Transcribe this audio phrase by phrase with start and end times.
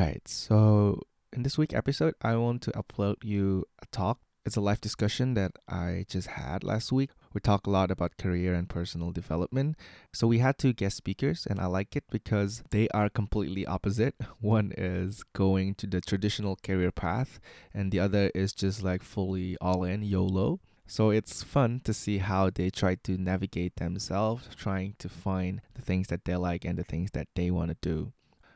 [0.00, 1.02] right, so
[1.32, 4.20] in this week episode, I want to upload you a talk.
[4.44, 7.10] It's a live discussion that I just had last week.
[7.34, 9.76] We talk a lot about career and personal development.
[10.14, 14.14] So we had two guest speakers, and I like it because they are completely opposite.
[14.40, 17.40] One is going to the traditional career path,
[17.74, 20.60] and the other is just like fully all in YOLO.
[20.86, 25.82] So it's fun to see how they try to navigate themselves, trying to find the
[25.82, 28.12] things that they like and the things that they want to do.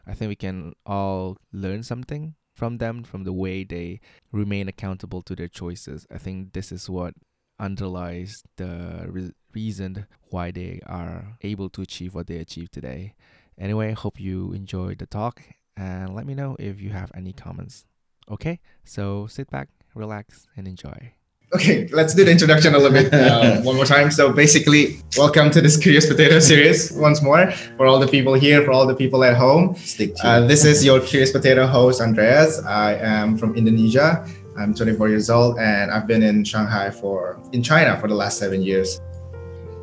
[0.07, 4.01] I think we can all learn something from them, from the way they
[4.31, 6.07] remain accountable to their choices.
[6.11, 7.15] I think this is what
[7.59, 13.15] underlies the re- reason why they are able to achieve what they achieve today.
[13.59, 15.43] Anyway, hope you enjoyed the talk
[15.77, 17.87] and let me know if you have any comments.
[18.31, 21.15] Okay, so sit back, relax, and enjoy.
[21.55, 24.11] Okay, let's do the introduction a little bit uh, one more time.
[24.11, 28.65] So basically, welcome to this Curious Potato series once more for all the people here,
[28.65, 29.75] for all the people at home.
[29.77, 32.65] Stick to Uh, this is your Curious Potato host, Andreas.
[32.65, 34.25] I am from Indonesia.
[34.57, 38.39] I'm 24 years old, and I've been in Shanghai for in China for the last
[38.39, 38.99] seven years.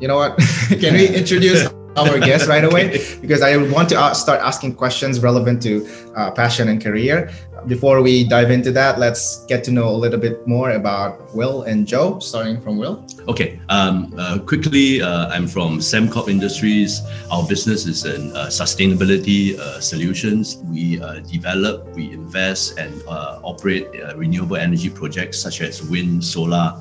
[0.00, 0.38] You know what?
[0.82, 2.98] Can we introduce our guest right away?
[3.20, 7.30] Because I want to start asking questions relevant to uh, passion and career.
[7.66, 11.62] Before we dive into that, let's get to know a little bit more about Will
[11.62, 12.18] and Joe.
[12.18, 13.04] Starting from Will.
[13.30, 17.00] Okay, um, uh, quickly, uh, I'm from Sembcorp Industries.
[17.30, 20.56] Our business is in uh, sustainability uh, solutions.
[20.64, 23.86] We uh, develop, we invest, and uh, operate
[24.16, 26.74] renewable energy projects such as wind, solar.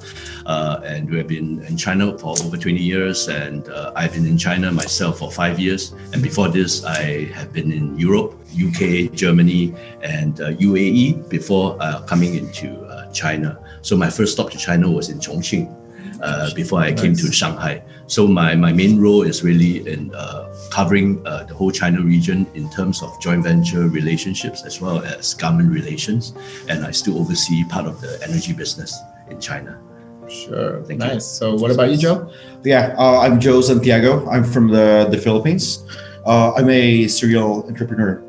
[0.48, 4.72] And we have been in China for over 20 years, and I've been in China
[4.72, 5.94] myself for five years.
[6.14, 11.78] And before this, I have been in Europe, UK, Germany, and UAE before
[12.08, 13.60] coming into China.
[13.84, 15.76] So my first stop to China was in Chongqing
[16.22, 17.84] uh, before I came to Shanghai.
[18.08, 22.48] So my, my main role is really in uh, covering uh, the whole China region
[22.56, 26.34] in terms of joint venture relationships as well as government relations.
[26.68, 28.98] And I still oversee part of the energy business
[29.30, 29.80] in China.
[30.28, 30.84] Sure.
[30.84, 31.08] Thank you.
[31.08, 31.26] nice.
[31.26, 32.32] So, what about you, Joe?
[32.64, 34.30] Yeah, uh, I'm Joe Santiago.
[34.30, 35.86] I'm from the, the Philippines.
[36.26, 38.24] Uh, I'm a serial entrepreneur.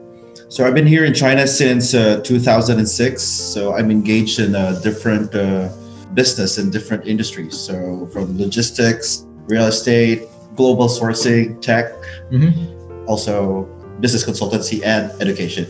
[0.48, 3.22] So I've been here in China since uh, 2006.
[3.22, 5.68] So I'm engaged in uh, different uh,
[6.14, 7.58] business in different industries.
[7.58, 10.22] So from logistics, real estate,
[10.56, 11.92] global sourcing, tech,
[12.30, 13.08] Mm-hmm.
[13.08, 13.64] also
[14.00, 15.66] business consultancy and education.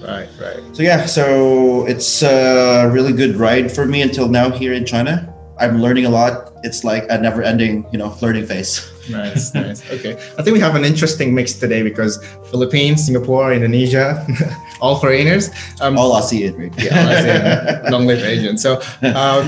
[0.00, 0.60] Right, right.
[0.72, 5.30] So yeah, so it's a really good ride for me until now here in China.
[5.58, 6.52] I'm learning a lot.
[6.62, 8.90] It's like a never-ending, you know, learning phase.
[9.10, 9.84] Nice, nice.
[9.90, 10.12] Okay.
[10.38, 12.16] I think we have an interesting mix today because
[12.50, 14.24] Philippines, Singapore, Indonesia,
[14.80, 15.50] all foreigners.
[15.82, 16.72] Um, All ASEAN, right?
[16.82, 17.90] yeah, see.
[17.92, 18.56] long live Asian.
[18.56, 18.80] So
[19.14, 19.44] um,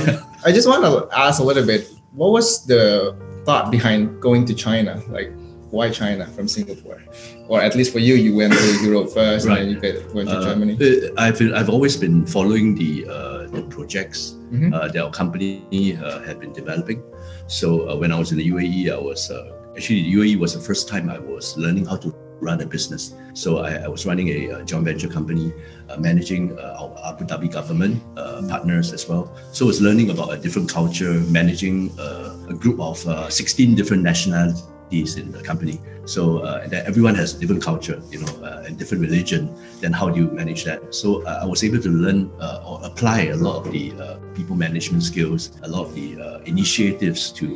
[0.47, 4.55] I just want to ask a little bit what was the thought behind going to
[4.55, 5.03] China?
[5.09, 5.33] Like,
[5.71, 7.03] why China from Singapore?
[7.49, 9.61] Or at least for you, you went to Europe first Right.
[9.63, 10.75] and then you went to Uh, Germany.
[10.81, 14.21] uh, I've, I've always been following the, uh, the projects
[14.53, 14.73] Mhm.
[14.73, 17.03] uh, that our company uh, had been developing.
[17.49, 20.55] So uh, when I was in the UAE, I was uh, actually the UAE was
[20.55, 23.15] the first time I was learning how to run a business.
[23.35, 25.53] So I, I was running a, uh joint venture company,
[25.89, 29.35] uh, managing uh, our Abu Dhabi government uh, partners as well.
[29.53, 33.75] So I was learning about a different culture, managing uh, a group of uh, 16
[33.75, 35.81] different nationalities in the company.
[36.05, 39.53] So uh, that everyone has a different culture, you know, and different religion.
[39.81, 40.95] Then how do you manage that?
[40.95, 42.31] So I was able to learn
[42.65, 43.93] or apply a lot of the
[44.35, 47.47] people management skills, a lot of the initiatives to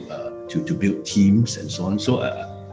[0.48, 2.00] to to build teams and so on.
[2.00, 2.18] So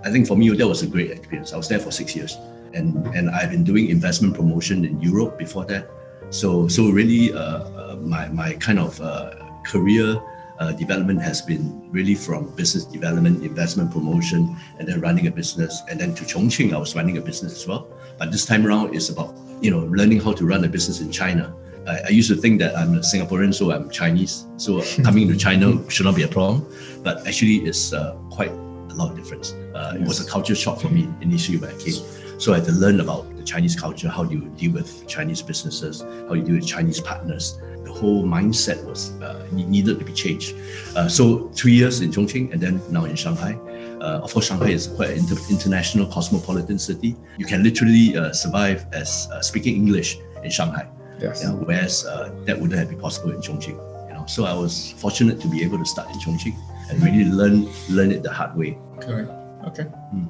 [0.08, 1.52] I think for me that was a great experience.
[1.52, 2.38] I was there for six years,
[2.74, 5.92] and and I've been doing investment promotion in Europe before that.
[6.30, 9.36] So so really, uh, uh, my my kind of uh,
[9.68, 10.16] career
[10.60, 15.84] uh, development has been really from business development, investment promotion, and then running a business.
[15.90, 17.92] And then to Chongqing, I was running a business as well.
[18.18, 21.12] But this time around, it's about you know learning how to run a business in
[21.12, 21.54] China.
[21.86, 24.46] I, I used to think that I'm a Singaporean, so I'm Chinese.
[24.56, 26.64] So uh, coming to China should not be a problem.
[27.04, 28.56] But actually, it's uh, quite
[28.98, 29.54] lot of difference.
[29.76, 32.00] Uh, It was a culture shock for me initially when I came.
[32.40, 36.02] So I had to learn about the Chinese culture, how you deal with Chinese businesses,
[36.28, 37.58] how you deal with Chinese partners.
[37.84, 40.54] The whole mindset was uh, needed to be changed.
[40.96, 43.54] Uh, so three years in Chongqing and then now in Shanghai.
[43.98, 47.16] Uh, of course, Shanghai is quite an inter- international cosmopolitan city.
[47.42, 50.10] You can literally uh, survive as uh, speaking English
[50.44, 50.86] in Shanghai,
[51.20, 51.42] Yes.
[51.42, 53.78] yeah, whereas uh, that wouldn't have been possible in Chongqing.
[54.10, 56.54] You know, so I was fortunate to be able to start in Chongqing
[56.92, 58.78] and really learn learn it the hard way.
[59.02, 59.30] Correct.
[59.68, 59.84] Okay.
[59.84, 60.26] Hmm.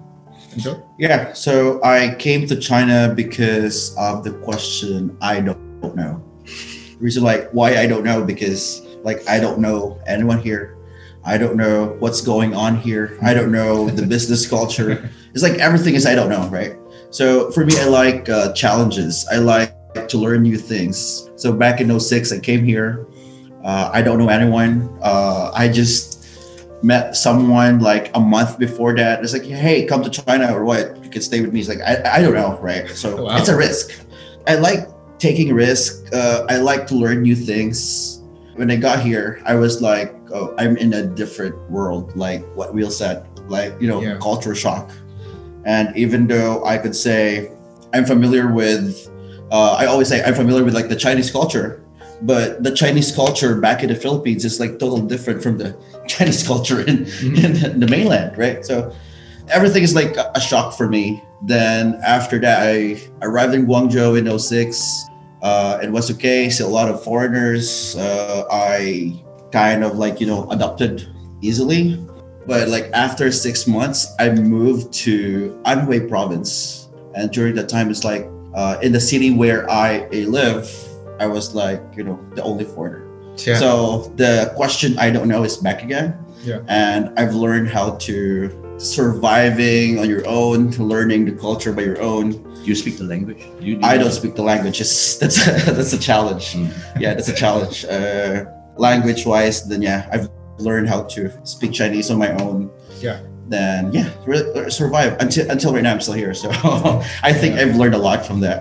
[0.54, 6.24] And Yeah, so I came to China because of the question I don't know.
[6.46, 10.78] The Reason like why I don't know because like I don't know anyone here.
[11.24, 13.18] I don't know what's going on here.
[13.22, 15.12] I don't know the business culture.
[15.34, 16.78] It's like everything is I don't know, right?
[17.10, 19.28] So for me, I like uh, challenges.
[19.32, 21.30] I like like to learn new things.
[21.36, 23.08] So back in 06, I came here.
[23.64, 24.98] Uh, I don't know anyone.
[25.02, 26.17] Uh, I just
[26.84, 29.24] met someone like a month before that.
[29.24, 31.04] It's like, hey, come to China or what?
[31.04, 31.60] You can stay with me.
[31.60, 32.88] It's like, I, I don't know, right?
[32.90, 33.38] So Wow.
[33.38, 33.92] it's a risk.
[34.48, 34.88] I like
[35.20, 36.14] taking risk.
[36.14, 38.22] Uh, I like to learn new things.
[38.56, 42.74] When I got here, I was like, oh, I'm in a different world, like what
[42.74, 44.18] Will said, like, you know, Yeah.
[44.22, 44.92] culture shock.
[45.66, 47.52] And even though I could say
[47.94, 49.10] I'm familiar with,
[49.52, 51.84] uh, I always say I'm familiar with like the Chinese culture,
[52.22, 55.76] but the Chinese culture back in the Philippines is like totally different from the
[56.08, 58.66] Chinese culture in, in the mainland, right?
[58.66, 58.94] So
[59.50, 61.24] everything is like a shock for me.
[61.44, 65.08] Then after that, I arrived in Guangzhou in 06.
[65.42, 66.50] Uh, it was okay.
[66.50, 67.96] So a lot of foreigners.
[67.96, 71.08] Uh, I kind of like, you know, adopted
[71.42, 72.04] easily.
[72.46, 76.90] But like after six months, I moved to Anhui province.
[77.14, 80.72] And during that time, it's like uh, in the city where I live,
[81.20, 83.07] I was like, you know, the only foreigner.
[83.46, 83.58] Yeah.
[83.58, 86.18] So the question I don't know is back again.
[86.44, 86.62] Yeah.
[86.68, 92.32] And I've learned how to surviving on your own, learning the culture by your own.
[92.32, 93.44] Do you speak the language?
[93.60, 94.80] Do you, do I don't speak the language.
[94.82, 96.54] It's, that's a, that's a challenge.
[96.54, 96.72] Mm.
[97.00, 97.86] Yeah, that's a challenge.
[97.86, 98.46] Uh,
[98.78, 100.30] language wise, then yeah, I've
[100.60, 102.72] learned how to speak Chinese on my own.
[103.00, 103.22] Yeah.
[103.50, 105.94] Then yeah, re- uh, survive until until right now.
[105.94, 106.50] I'm still here, so
[107.24, 107.62] I think Yeah.
[107.62, 108.60] I've learned a lot from that.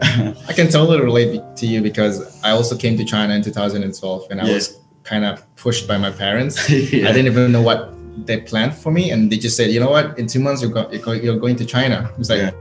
[0.48, 4.40] I can totally relate to you because I also came to China in 2012 and
[4.40, 4.54] I Yeah.
[4.54, 6.54] was kind of pushed by my parents.
[6.70, 7.08] Yeah.
[7.08, 7.92] I didn't even know what
[8.26, 10.70] they planned for me, and they just said, you know what, in two months you're,
[10.70, 12.10] go- you're, going to China.
[12.18, 12.54] It's like,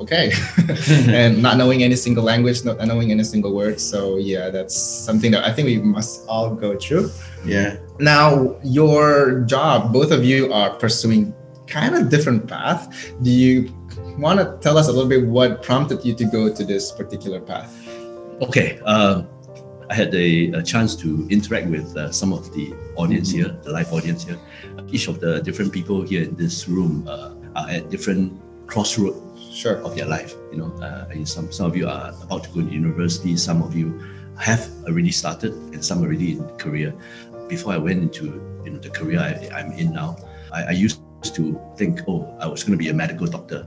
[0.00, 0.32] okay,
[1.08, 3.80] and not knowing any single language, not knowing any single word.
[3.80, 7.10] So yeah, that's something that I think we must all go through.
[7.46, 7.76] yeah.
[7.98, 11.32] Now, your job, both of you are pursuing
[11.70, 13.12] kind of different path.
[13.22, 13.72] Do you
[14.18, 17.40] want to tell us a little bit what prompted you to go to this particular
[17.40, 17.72] path?
[18.42, 18.78] Okay.
[18.80, 19.28] Um,
[19.88, 23.72] I had a, a chance to interact with uh, some of the audience here, the
[23.72, 24.38] live audience here.
[24.88, 29.78] Each of the different people here in this room uh, are at different crossroads Sure.
[29.82, 30.34] of their life.
[30.52, 33.36] You know, uh, some some of you are about to go to university.
[33.36, 33.98] Some of you
[34.38, 36.94] have already started, and some already in career.
[37.48, 38.26] Before I went into
[38.64, 40.16] you know the career I, I'm in now,
[40.52, 43.66] I, I used to think, oh, I was going to be a medical doctor.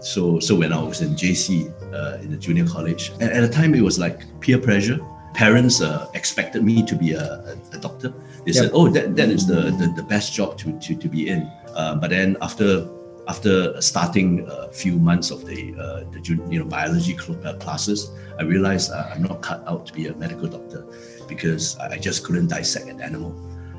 [0.00, 3.48] So so when I was in JC uh, in the junior college, and at the
[3.48, 4.98] time it was like peer pressure.
[5.32, 8.12] Parents uh, expected me to be a, a, doctor.
[8.44, 11.28] They said, "Oh, that, that is the, the, the best job to, to, to be
[11.28, 11.42] in."
[11.72, 12.88] Uh, but then after
[13.28, 16.20] after starting a few months of the uh, the
[16.50, 20.14] you know biology uh, classes, I realized uh, I'm not cut out to be a
[20.14, 20.84] medical doctor
[21.28, 23.30] because I just couldn't dissect an animal.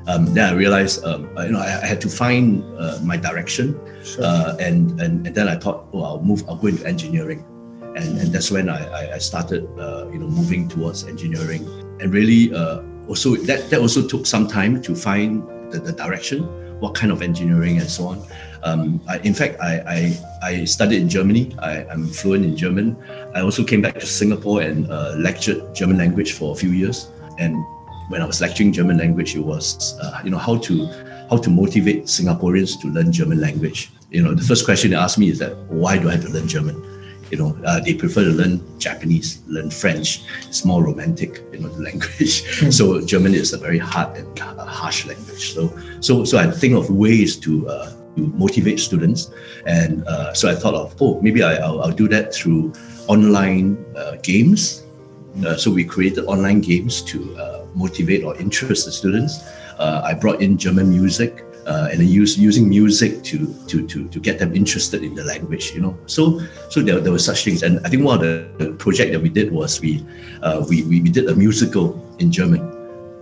[0.06, 3.78] Um, then I realized um, you know I, I had to find uh, my direction,
[4.04, 4.24] Sure.
[4.24, 6.42] uh, and, and and then I thought, oh, I'll move.
[6.48, 7.44] I'll go into engineering,
[7.96, 11.62] and and that's when I I- started uh, you know moving towards engineering,
[12.00, 16.42] and really uh, also that that also took some time to find the, the direction,
[16.80, 18.18] what kind of engineering and so on.
[18.64, 19.98] Um, I, in fact, I, I
[20.42, 21.54] I studied in Germany.
[21.62, 22.96] I, I'm fluent in German.
[23.34, 27.06] I also came back to Singapore and uh, lectured German language for a few years.
[27.38, 27.54] And
[28.12, 30.86] when I was lecturing German language, it was uh, you know how to
[31.30, 33.90] how to motivate Singaporeans to learn German language.
[34.10, 36.28] You know, the first question they asked me is that why do I have to
[36.28, 36.76] learn German?
[37.30, 40.24] You know, uh, they prefer to learn Japanese, learn French.
[40.46, 42.42] It's more romantic, you know, the language.
[42.70, 45.54] so German is a very hard and uh, harsh language.
[45.54, 49.30] So, so, so I think of ways to, uh, to motivate students,
[49.64, 52.74] and uh, so I thought of, oh, maybe I, I'll, I'll do that through
[53.06, 54.84] online uh, games.
[55.56, 59.40] So we created online games to motivate or interest the students.
[59.78, 63.38] Uh, I brought in German music uh, and use using music to,
[63.68, 65.72] to to to get them interested in the language.
[65.74, 68.22] You know, so so there, there were such things, and I think one of
[68.58, 70.04] the project that we did was we
[70.42, 72.60] uh, we, we we did a musical in German.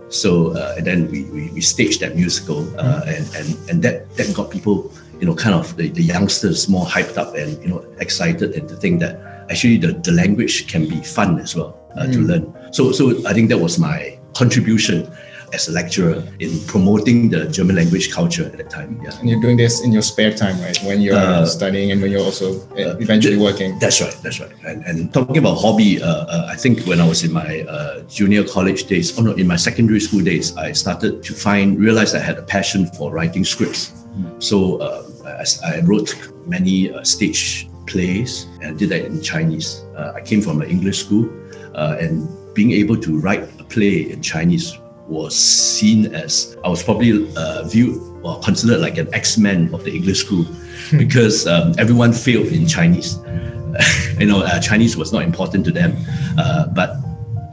[0.09, 4.13] So uh, and then we, we, we staged that musical, uh, and and and that
[4.17, 4.91] that got people,
[5.21, 8.67] you know, kind of the, the youngsters more hyped up and you know excited and
[8.67, 12.27] to think that actually the, the language can be fun as well uh, to Mm.
[12.27, 12.73] learn.
[12.73, 15.09] So so I think that was my contribution
[15.53, 18.97] as a lecturer in promoting the German language culture at that time.
[19.03, 19.11] Yeah.
[19.19, 20.77] And you're doing this in your spare time, right?
[20.83, 22.47] When you're Uh, studying and when you're also
[22.79, 23.77] uh, eventually the- working.
[23.79, 24.15] That's right.
[24.23, 24.51] That's right.
[24.65, 27.99] And, and talking about hobby, uh, uh, I think when I was in my uh,
[28.07, 32.15] junior college days, oh no, in my secondary school days, I started to find, realize
[32.15, 33.91] I had a passion for writing scripts.
[34.39, 35.03] So uh,
[35.43, 35.45] I,
[35.75, 36.15] I wrote
[36.47, 39.83] many uh, stage plays and did that in Chinese.
[39.97, 41.27] Uh, I came from an English school,
[41.75, 44.77] uh, and being able to write a play in Chinese
[45.07, 49.93] was seen as I was probably uh, viewed or considered like an X-Men of the
[49.93, 50.45] English school
[50.97, 53.17] because um, everyone failed in Chinese.
[54.19, 55.95] you know, uh, Chinese was not important to them,
[56.37, 56.97] uh, but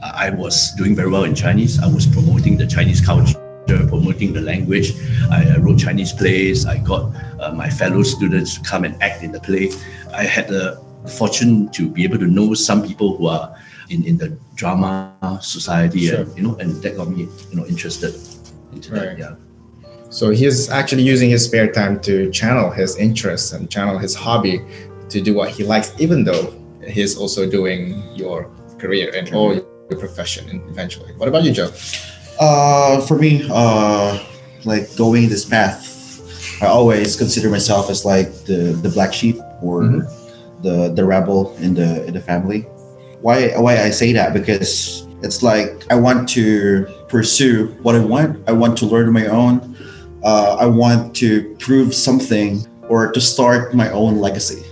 [0.01, 1.79] I was doing very well in Chinese.
[1.79, 4.93] I was promoting the Chinese culture, promoting the language.
[5.31, 6.65] I wrote Chinese plays.
[6.65, 9.71] I got uh, my fellow students to come and act in the play.
[10.13, 10.81] I had the
[11.17, 13.55] fortune to be able to know some people who are
[13.89, 16.21] in, in the drama society, sure.
[16.21, 18.15] and you know, and that got me you know interested
[18.73, 19.17] into right.
[19.17, 19.19] that.
[19.19, 19.35] Yeah.
[20.09, 24.65] So he's actually using his spare time to channel his interests and channel his hobby
[25.09, 26.53] to do what he likes, even though
[26.87, 31.13] he's also doing your career and all your profession eventually.
[31.13, 31.71] What about you, Joe?
[32.39, 34.23] Uh, for me, uh,
[34.65, 39.83] like going this path, I always consider myself as like the the black sheep or
[39.83, 40.63] mm-hmm.
[40.63, 42.65] the the rebel in the in the family.
[43.21, 48.47] Why why I say that because it's like I want to pursue what I want.
[48.47, 49.75] I want to learn my own.
[50.23, 54.63] Uh, I want to prove something or to start my own legacy.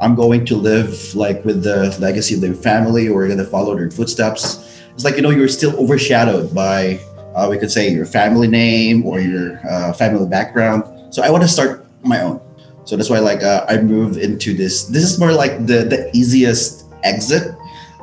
[0.00, 3.74] I'm going to live like with the legacy of the family or going to follow
[3.76, 4.82] their footsteps.
[4.94, 7.00] It's like, you know, you're still overshadowed by,
[7.34, 10.84] uh, we could say, your family name or your uh, family background.
[11.14, 12.40] So I want to start my own.
[12.84, 14.84] So that's why, like, uh, I move into this.
[14.84, 17.54] This is more like the the easiest exit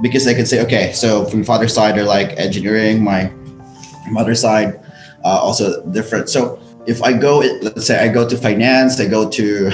[0.02, 3.04] because I could say, okay, so from father's side, they're like engineering.
[3.04, 3.32] My
[4.10, 4.80] mother's side,
[5.24, 6.30] uh, also different.
[6.30, 9.72] So if I go, let's say I go to finance, I go to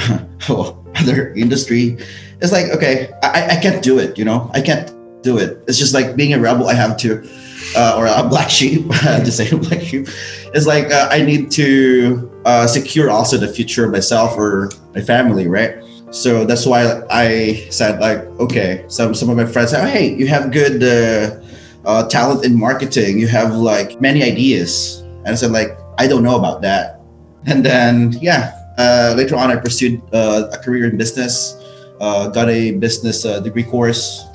[0.96, 1.98] other industry,
[2.42, 5.63] it's like, okay, I, I can't do it, you know, I can't do it.
[5.68, 7.28] It's just like being a rebel, I have to,
[7.75, 10.08] uh, or a black sheep, to say black sheep,
[10.54, 15.01] it's like uh, I need to uh, secure also the future of myself or my
[15.01, 15.84] family, right?
[16.12, 20.27] So that's why I said like, okay, some some of my friends said, hey, you
[20.27, 21.39] have good uh,
[21.88, 26.22] uh, talent in marketing, you have like many ideas, and I said like, I don't
[26.22, 27.00] know about that,
[27.48, 31.56] and then yeah, uh, later on I pursued uh, a career in business,
[32.01, 34.27] uh, got a business uh, degree course,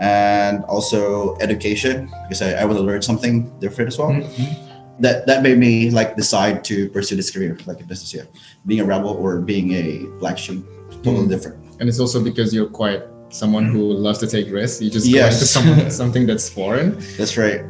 [0.00, 4.10] and also education because I, I want to learn something different as well.
[4.10, 4.98] Mm-hmm.
[4.98, 8.26] That that made me like decide to pursue this career like a business yeah.
[8.66, 10.66] Being a rebel or being a black sheep
[11.04, 11.30] totally mm.
[11.30, 11.58] different.
[11.80, 14.80] And it's also because you're quite someone who loves to take risks.
[14.80, 15.20] You just yes.
[15.20, 16.98] go into some, something that's foreign.
[17.16, 17.62] That's right.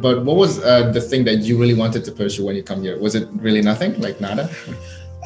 [0.00, 2.82] But what was uh, the thing that you really wanted to pursue when you come
[2.82, 2.98] here?
[2.98, 4.48] Was it really nothing, like nada?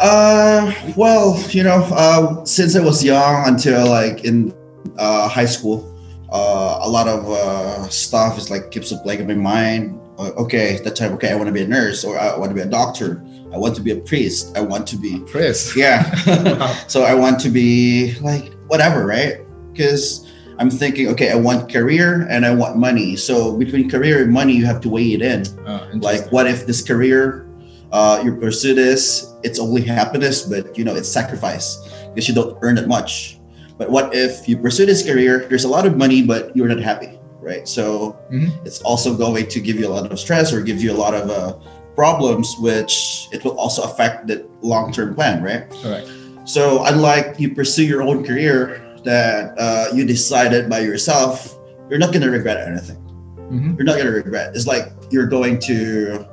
[0.01, 4.53] Uh, well, you know, uh, since I was young until like in
[4.99, 5.91] uh, high school,
[6.33, 10.01] uh, a lot of uh, stuff is like keeps a playing in my mind.
[10.19, 12.55] Uh, okay, that time, okay, I want to be a nurse or I want to
[12.55, 13.23] be a doctor
[13.55, 14.57] I want to be a priest.
[14.57, 15.77] I want to be priest.
[15.77, 16.13] Yeah.
[16.89, 19.47] so I want to be like whatever, right?
[19.73, 23.15] Because I'm thinking, okay, I want career and I want money.
[23.15, 25.47] So between career and money, you have to weigh it in.
[25.67, 27.49] Oh, like, what if this career,
[27.93, 32.59] uh, you pursue this, it's only happiness, but you know, it's sacrifice because you don't
[32.63, 33.39] earn that much.
[33.79, 36.79] But what if you pursue this career, there's a lot of money, but you're not
[36.79, 37.69] happy, right?
[37.69, 38.67] So mm-hmm.
[38.67, 41.15] it's also going to give you a lot of stress or give you a lot
[41.15, 41.59] of uh,
[41.95, 45.71] problems, which it will also affect the long term plan, right?
[45.83, 46.11] Correct.
[46.45, 51.59] So, unlike you pursue your own career that uh, you decided by yourself,
[51.89, 52.97] you're not going to regret anything.
[53.51, 53.75] Mm-hmm.
[53.77, 54.55] You're not going to regret.
[54.55, 56.27] It's like you're going to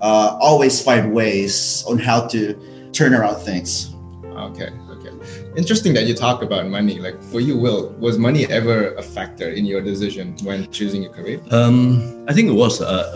[0.00, 3.94] uh, always find ways on how to turn around things.
[4.24, 4.70] Okay.
[4.90, 5.10] Okay.
[5.56, 6.98] Interesting that you talk about money.
[6.98, 11.08] Like for you, Will, was money ever a factor in your decision when choosing a
[11.08, 11.40] career?
[11.50, 12.80] Um, I think it was.
[12.80, 13.12] Uh,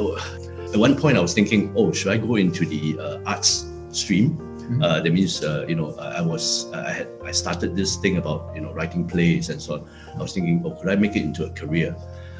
[0.72, 4.36] at one point I was thinking, oh, should I go into the uh, arts stream?
[4.36, 4.82] Mm-hmm.
[4.82, 8.54] Uh, that means, uh, you know, I was, I had, I started this thing about,
[8.54, 9.88] you know, writing plays and so on.
[10.14, 11.96] I was thinking, oh, could I make it into a career?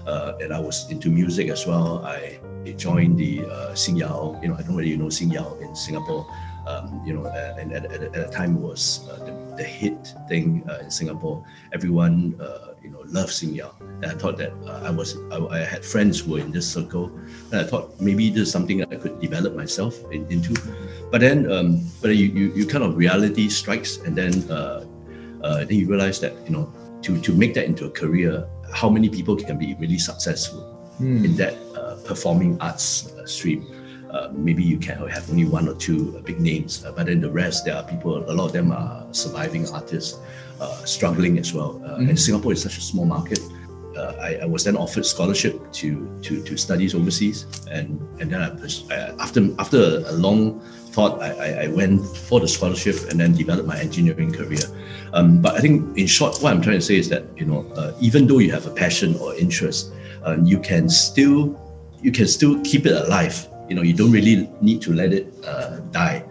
[0.06, 2.04] Uh, and I was into music as well.
[2.04, 2.38] I
[2.76, 6.26] joined the uh, Xinyao, you know, I don't you know Xinyao in Singapore.
[6.66, 10.14] Um, you know, and at, at, at the time it was uh, the, the hit
[10.28, 11.44] thing uh, in Singapore.
[11.74, 13.74] Everyone uh, you know love Xinyao.
[13.80, 16.66] And I thought that uh, I was I, I, had friends who were in this
[16.66, 17.10] circle,
[17.50, 20.54] and I thought maybe this is something that I could develop myself in, into.
[21.10, 24.86] But then, um, but you, you, you kind of reality strikes, and then uh,
[25.42, 26.72] uh, then you realize that you know
[27.02, 30.62] to to make that into a career, how many people can be really successful
[31.00, 31.24] mm.
[31.24, 33.66] in that uh, performing arts stream.
[34.10, 37.20] Uh, maybe you can have only one or two uh, big names, uh, but then
[37.20, 40.18] the rest, there are people, a lot of them are surviving artists
[40.60, 41.80] uh, struggling as well.
[41.84, 42.08] Uh, mm-hmm.
[42.10, 43.40] And Singapore is such a small market.
[43.96, 48.42] Uh, I, I, was then offered scholarship to to, to studies overseas, and and then
[48.42, 50.60] I, after after a long
[50.92, 54.62] thought, I, I went for the scholarship and then developed my engineering career.
[55.12, 57.66] Um, but I think, in short, what I'm trying to say is that you know,
[57.74, 59.92] uh, even though you have a passion or interest,
[60.44, 61.58] you can still
[62.00, 63.48] you can still keep it alive.
[63.68, 66.24] You know, you don't really need to let it uh, die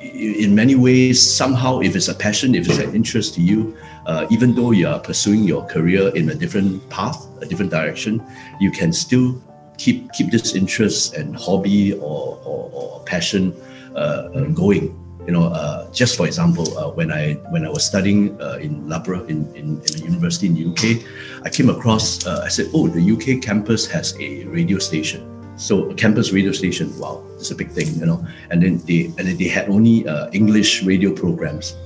[0.00, 3.76] in many ways, somehow, if it's a passion, if it's an interest to you,
[4.06, 8.22] uh, even though you are pursuing your career in a different path, a different direction,
[8.60, 9.40] you can still
[9.76, 13.54] keep keep this interest and hobby or, or, or passion
[13.94, 14.94] uh, uh, going.
[15.26, 18.88] You know, uh, just for example, uh, when I when I was studying uh, in
[18.88, 21.04] Loughborough in, in, in, a university in the UK,
[21.44, 22.26] I came across.
[22.26, 26.96] I said, "Oh, the UK campus has a radio station." So a campus radio station,
[26.98, 28.24] wow, it's a big thing, you know.
[28.50, 31.76] And then they and then they had only English radio programs.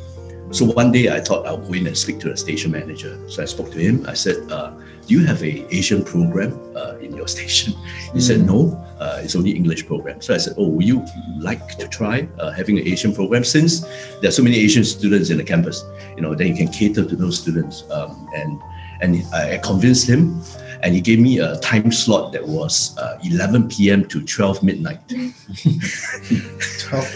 [0.53, 3.19] So one day I thought I'll go in and speak to the station manager.
[3.27, 4.05] So I spoke to him.
[4.07, 4.73] I said, uh,
[5.07, 7.73] "Do you have a Asian program uh, in your station?"
[8.13, 8.21] He mm.
[8.21, 11.07] said, "No, uh, it's only English program." So I said, "Oh, would you
[11.41, 13.45] like to try uh, having an Asian program?
[13.45, 13.81] Since
[14.21, 15.83] there are so many Asian students in the campus,
[16.17, 18.61] you know, then you can cater to those students." Um, and
[19.01, 20.45] and I convinced him
[20.83, 24.05] and he gave me a time slot that was uh, 11 p.m.
[24.07, 25.01] to 12 midnight.
[25.09, 25.33] 12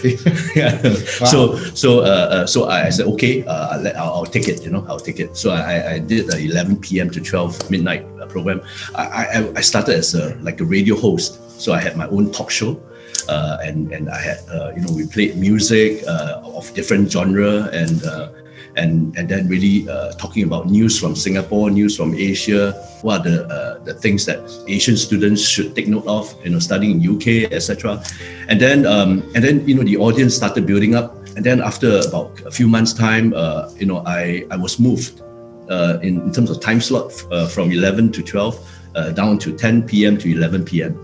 [0.01, 0.17] p.m.
[0.55, 0.81] yeah.
[0.83, 1.27] Wow.
[1.27, 4.63] So so uh, uh, so I, said okay, uh, I'll, I'll, take it.
[4.63, 5.35] You know, I'll take it.
[5.35, 7.09] So I, I did the 11 p.m.
[7.11, 8.61] to 12 midnight uh, program.
[8.95, 11.59] I, I, I started as a like a radio host.
[11.59, 12.81] So I had my own talk show.
[13.27, 17.67] Uh, and and I had uh, you know we played music uh, of different genre
[17.73, 18.29] and uh,
[18.77, 22.71] and and then really uh, talking about news from Singapore, news from Asia.
[23.01, 26.33] What are the uh, the things that Asian students should take note of?
[26.43, 28.01] You know, studying in UK, etc.
[28.47, 31.15] And then um, and then you know the audience started building up.
[31.35, 35.21] And then after about a few months' time, uh, you know, I I was moved
[35.69, 38.55] uh, in, in terms of time slot uh, from 11 to 12
[38.95, 40.17] uh, down to 10 p.m.
[40.17, 40.97] to 11 p.m.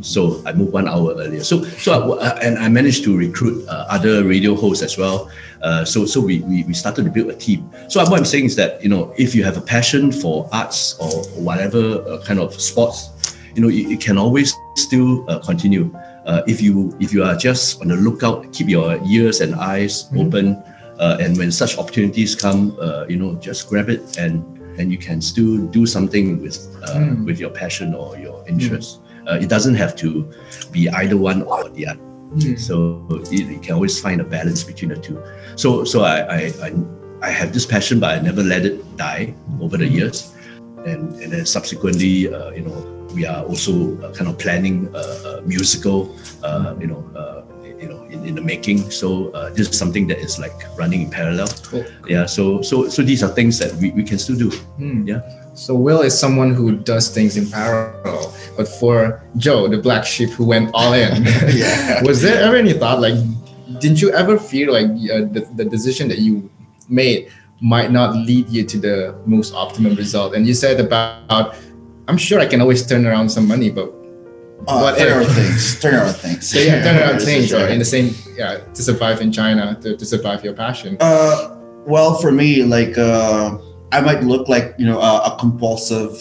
[0.00, 1.44] So I moved one hour earlier.
[1.44, 5.30] So so I, and I managed to recruit uh, other radio hosts as well.
[5.62, 7.70] Uh, so so we, we we started to build a team.
[7.88, 10.98] So what I'm saying is that you know if you have a passion for arts
[10.98, 13.10] or whatever uh, kind of sports,
[13.54, 15.94] you know you, you can always still uh, continue.
[16.26, 20.04] Uh, if you if you are just on the lookout, keep your ears and eyes
[20.04, 20.26] mm-hmm.
[20.26, 20.62] open,
[20.98, 22.76] and when such opportunities come,
[23.08, 24.42] you know just grab it and
[24.78, 27.24] and you can still do something with mm.
[27.24, 29.00] with your passion or your interest.
[29.28, 30.30] Uh, it doesn't have to
[30.70, 32.00] be either one or the other.
[32.34, 32.58] Mm.
[32.58, 35.22] So it, you can always find a balance between the two.
[35.56, 36.72] So so I, I, I,
[37.22, 39.94] I have this passion, but I never let it die over the hmm.
[39.94, 40.32] years.
[40.84, 44.98] And, and then subsequently, uh, you know, we are also uh, kind of planning a,
[44.98, 48.90] a musical, uh, you know, uh, you know, in, in the making.
[48.90, 51.48] So uh, this is something that is like running in parallel.
[51.64, 51.84] Cool.
[52.06, 52.26] Yeah.
[52.26, 54.50] So so so these are things that we, we can still do.
[54.78, 55.08] Mm.
[55.08, 55.22] Yeah.
[55.56, 58.34] So Will is someone who does things in parallel.
[58.58, 62.02] But for Joe, the black sheep who went all in, yeah.
[62.04, 63.16] was there ever any thought like,
[63.80, 66.50] didn't you ever feel like uh, the, the decision that you
[66.88, 70.34] made might not lead you to the most optimum result?
[70.34, 71.56] And you said about,
[72.06, 73.88] I'm sure I can always turn around some money, but
[74.68, 76.50] uh, what turn around things, turn around things.
[76.50, 79.96] So yeah, turn around things, or in the same, yeah, to survive in China, to,
[79.96, 80.98] to survive your passion.
[81.00, 82.98] Uh, well, for me, like.
[82.98, 83.56] Uh,
[83.96, 86.12] I might look like you know a, a compulsive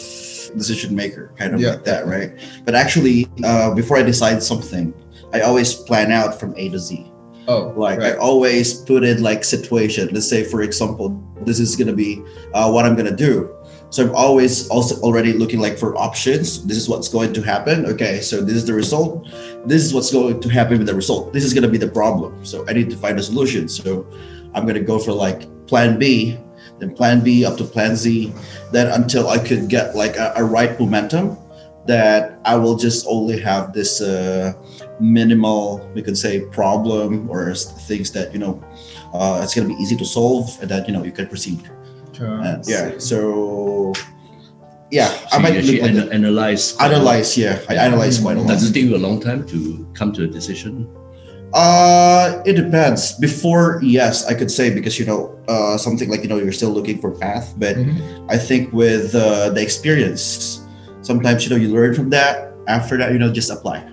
[0.55, 1.71] decision maker, kind of yeah.
[1.71, 2.31] like that, right?
[2.63, 4.93] But actually, uh, before I decide something,
[5.33, 7.11] I always plan out from A to Z.
[7.47, 8.13] Oh, like right.
[8.13, 10.09] I always put in like situation.
[10.13, 13.51] Let's say, for example, this is gonna be uh, what I'm gonna do.
[13.89, 16.65] So I'm always also already looking like for options.
[16.65, 17.85] This is what's going to happen.
[17.85, 19.27] Okay, so this is the result.
[19.65, 21.33] This is what's going to happen with the result.
[21.33, 22.43] This is gonna be the problem.
[22.45, 23.67] So I need to find a solution.
[23.67, 24.07] So
[24.53, 26.39] I'm gonna go for like plan B
[26.79, 28.33] then plan B up to plan Z,
[28.71, 31.37] then until I could get like a, a right momentum
[31.85, 34.53] that I will just only have this uh,
[34.99, 38.63] minimal, we could say, problem or things that you know
[39.13, 41.61] uh, it's gonna be easy to solve, and that you know you can proceed.
[42.13, 42.41] Sure.
[42.65, 42.97] Yeah.
[42.97, 43.93] So
[44.91, 46.77] yeah, so I might actually like analyze.
[46.77, 48.49] Analyze, yeah, I analyze quite a lot.
[48.49, 50.87] Does it take you a long time to come to a decision?
[51.53, 53.13] Uh, it depends.
[53.13, 56.71] Before, yes, I could say because you know uh, something like you know you're still
[56.71, 58.29] looking for path, but mm-hmm.
[58.29, 60.65] I think with uh, the experience,
[61.01, 62.53] sometimes you know you learn from that.
[62.67, 63.87] After that, you know, just apply.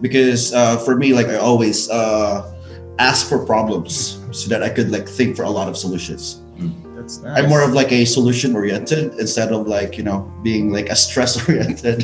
[0.00, 2.54] Because uh, for me, like I always uh,
[2.98, 6.42] ask for problems so that I could like think for a lot of solutions.
[6.56, 6.88] Mm.
[6.96, 7.38] That's nice.
[7.38, 10.96] I'm more of like a solution oriented instead of like, you know, being like a
[10.96, 12.02] stress oriented.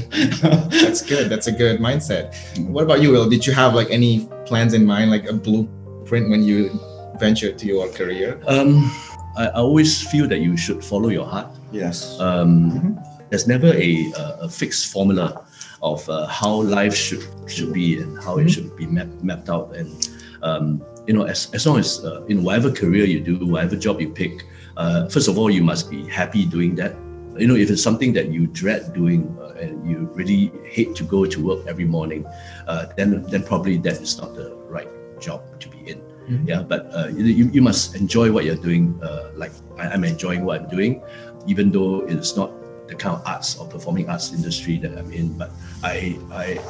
[0.71, 1.29] That's good.
[1.29, 2.35] That's a good mindset.
[2.69, 3.29] What about you, Will?
[3.29, 6.71] Did you have like any plans in mind, like a blueprint when you
[7.19, 8.41] ventured to your career?
[8.47, 8.91] Um,
[9.37, 11.49] I, I always feel that you should follow your heart.
[11.73, 12.19] Yes.
[12.21, 13.25] Um, mm-hmm.
[13.31, 15.45] There's never a, a, fixed formula
[15.83, 18.47] of uh, how life should should be and how mm-hmm.
[18.47, 19.75] it should be map, mapped out.
[19.75, 20.09] And
[20.43, 24.01] um, you know, as, as long as uh, in whatever career you do, whatever job
[24.01, 24.45] you pick,
[24.77, 26.95] uh, first of all, you must be happy doing that.
[27.37, 31.05] You know, if it's something that you dread doing uh, and you really hate to
[31.05, 32.25] go to work every morning,
[32.69, 34.89] uh, then then probably that is not the right
[35.21, 36.01] job to be in.
[36.29, 36.49] Mhm.
[36.49, 38.99] Yeah, but uh, you, you must enjoy what you're doing.
[39.03, 41.03] Uh, like I, I'm enjoying what I'm doing,
[41.47, 42.51] even though it's not
[42.89, 45.37] the kind of arts or performing arts industry that I'm in.
[45.37, 45.51] But
[45.83, 46.61] I I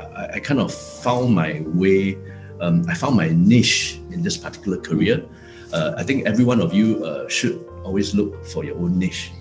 [0.00, 2.18] I, I kind of found my way.
[2.60, 5.22] Um, I found my niche in this particular career.
[5.72, 9.32] Uh, I think every one of you uh, should always look for your own niche,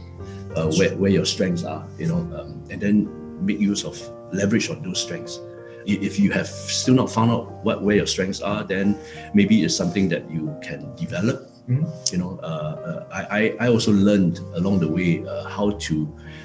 [0.55, 3.05] uh, where, where your strengths are, you know, um, and then
[3.45, 4.01] make use of
[4.33, 5.39] leverage on those strengths.
[5.85, 8.97] If you have still not found out what where your strengths are, then
[9.33, 11.49] maybe it's something that you can develop.
[11.69, 11.87] Mhm.
[12.11, 15.95] You know, uh, uh, I, I also learned along the way uh, how to,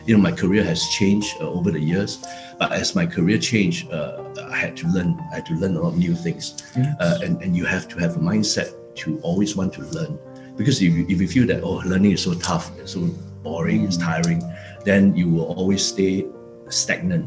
[0.06, 2.18] you know, my career has changed uh, over the years.
[2.58, 5.18] But as my career changed, uh, I had to learn.
[5.32, 6.96] I had to learn a lot of new things, Mhm.
[7.00, 8.70] uh, and and you have to have a mindset
[9.02, 10.18] to always want to learn.
[10.56, 13.00] Because if you, if you feel that oh learning is so tough, it's so
[13.42, 14.42] boring, it's tiring,
[14.84, 16.26] then you will always stay
[16.68, 17.26] stagnant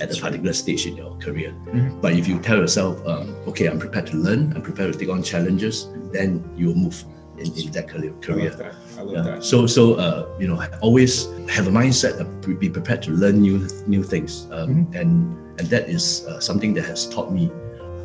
[0.00, 1.54] at a particular stage in your career.
[1.72, 2.00] Mhm.
[2.02, 5.08] But if you tell yourself, um, okay, I'm prepared to learn, I'm prepared to take
[5.08, 7.04] on challenges, then you will move
[7.38, 8.12] in, in that career.
[8.14, 8.50] I career.
[8.50, 8.74] love that.
[8.98, 9.22] I love Yeah.
[9.22, 9.44] that.
[9.44, 12.26] So, so uh, you know, always have a mindset of
[12.60, 14.96] be prepared to learn new new things, um, Mm-hmm.
[14.98, 15.10] and
[15.58, 17.50] and that is uh, something that has taught me.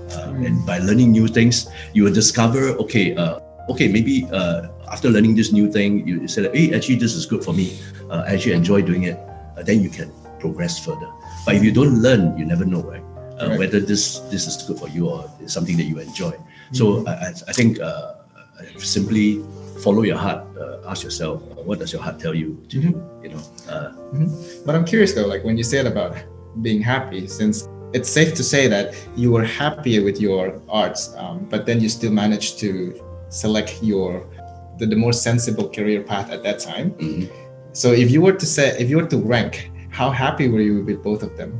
[0.10, 0.46] Uh, Mm.
[0.48, 3.38] And by learning new things, you will discover, okay, uh,
[3.70, 7.44] okay, maybe uh, after learning this new thing, you say, hey, actually, this is good
[7.46, 7.78] for me.
[8.10, 9.18] Uh, I actually enjoy doing it.
[9.58, 11.06] Uh, then you can progress further.
[11.50, 13.02] But if you don't learn, you never know, right?
[13.02, 13.60] Uh, Right.
[13.60, 16.34] Whether this this is good for you or something that you enjoy.
[16.36, 16.76] Mm-hmm.
[16.80, 18.16] So I, I, think uh,
[18.78, 19.42] simply
[19.84, 20.42] follow your heart.
[20.60, 22.90] Uh, ask yourself, uh, what does your heart tell you to do?
[23.24, 23.42] You know,
[23.74, 23.90] uh,
[24.66, 26.14] But I'm curious though, like when you said about
[26.62, 31.48] being happy, since it's safe to say that you were happy with your arts, um,
[31.50, 32.72] but then you still managed to
[33.30, 34.28] select your
[34.78, 36.92] the, the more sensible career path at that time.
[36.92, 37.26] mhm.
[37.72, 40.84] So if you were to say, if you were to rank, how happy were you
[40.84, 41.60] with both of them?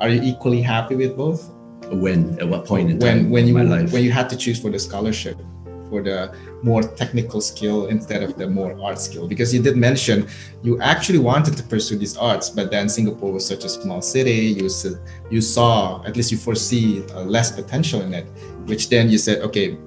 [0.00, 1.50] Are you equally happy with both?
[1.90, 4.70] when, at what point in when time when you when you had to choose for
[4.70, 5.38] the scholarship,
[5.88, 9.26] for the more technical skill instead of the more art skill?
[9.26, 10.28] Because you did mention
[10.62, 14.56] you actually wanted to pursue these arts, but then Singapore was such a small city.
[14.60, 14.68] You
[15.30, 18.26] you saw at least you foresee uh, less potential in it,
[18.66, 19.78] which then you said, okay,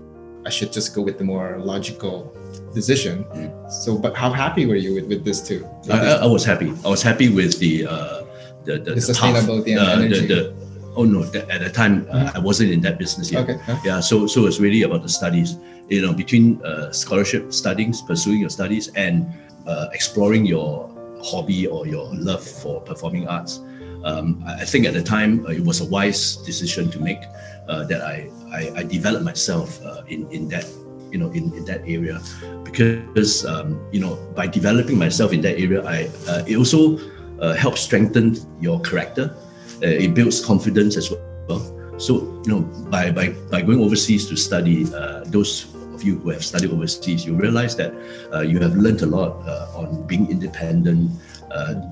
[0.45, 2.33] I should just go with the more logical
[2.73, 3.23] decision.
[3.25, 3.71] Mm.
[3.71, 5.67] So, but how happy were you with, with this too?
[5.89, 6.73] I, I, I was happy.
[6.85, 8.23] I was happy with the uh,
[8.65, 10.25] the, the, The and uh, the- energy.
[10.27, 10.53] the-
[10.95, 13.43] oh no, the, at the time uh, I wasn't in that business yet.
[13.49, 13.57] okay.
[13.63, 13.79] huh?
[13.85, 15.57] Yeah, so so it's really about the studies.
[15.89, 19.25] You know, between uh, scholarship studies, pursuing your studies, and
[19.67, 20.89] uh, exploring your
[21.23, 23.59] hobby or your love for performing arts.
[24.03, 27.21] Um, I I think at the time uh, it was a wise decision to make
[27.69, 30.65] uh, that I, I I developed myself uh, in in that
[31.11, 32.21] you know in, in that area
[32.63, 36.99] because um, you know by developing myself in that area, I uh, it also
[37.39, 39.35] uh, helps strengthen your character.
[39.81, 41.63] Uh, it builds confidence as well.
[41.97, 46.29] So you know, by by, by going overseas to study, uh, those of you who
[46.29, 47.93] have studied overseas, you realize that
[48.33, 49.37] uh, you have learned a lot
[49.75, 51.11] on being independent,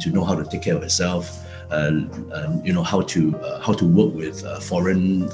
[0.02, 1.92] to know how to take care of yourself, uh,
[2.64, 5.30] you know how to uh, how to work with uh, foreign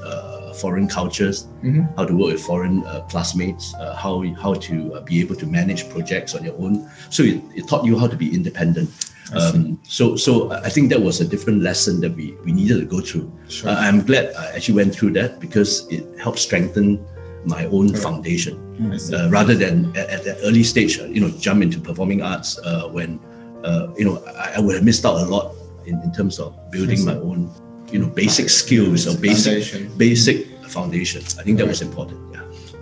[0.56, 1.88] foreign cultures, Mhm.
[1.98, 5.46] how to work with foreign uh, classmates, uh, how how to uh, be able to
[5.46, 6.88] manage projects on your own.
[7.10, 8.90] So it, it taught you how to be independent.
[9.34, 12.86] Um, so so I think that was a different lesson that we, we needed to
[12.86, 13.28] go through.
[13.50, 13.70] Sure.
[13.70, 17.00] Uh, I'm glad I actually went through that because it helped strengthen
[17.46, 18.04] my own Correct.
[18.04, 18.56] foundation
[18.98, 19.16] see.
[19.16, 22.88] uh, rather than at, at that early stage, you know, jump into performing arts uh,
[22.90, 23.20] when,
[23.64, 25.54] uh, you know, I, I would have missed out a lot
[25.86, 27.50] in, in terms of building my own,
[27.96, 29.98] you know, basic skills or basic Foundation.
[29.98, 30.38] basic
[30.78, 31.22] foundation.
[31.40, 32.20] I think that was important.
[32.34, 32.42] Yeah.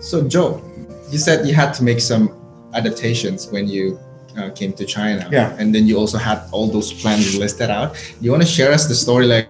[0.09, 0.49] So, Joe,
[1.11, 2.23] you said you had to make some
[2.73, 3.99] adaptations when you
[4.35, 5.29] uh, came to China.
[5.31, 5.55] Yeah.
[5.59, 7.89] And then you also had all those plans listed out.
[8.21, 9.27] You want to share us the story?
[9.27, 9.49] Like,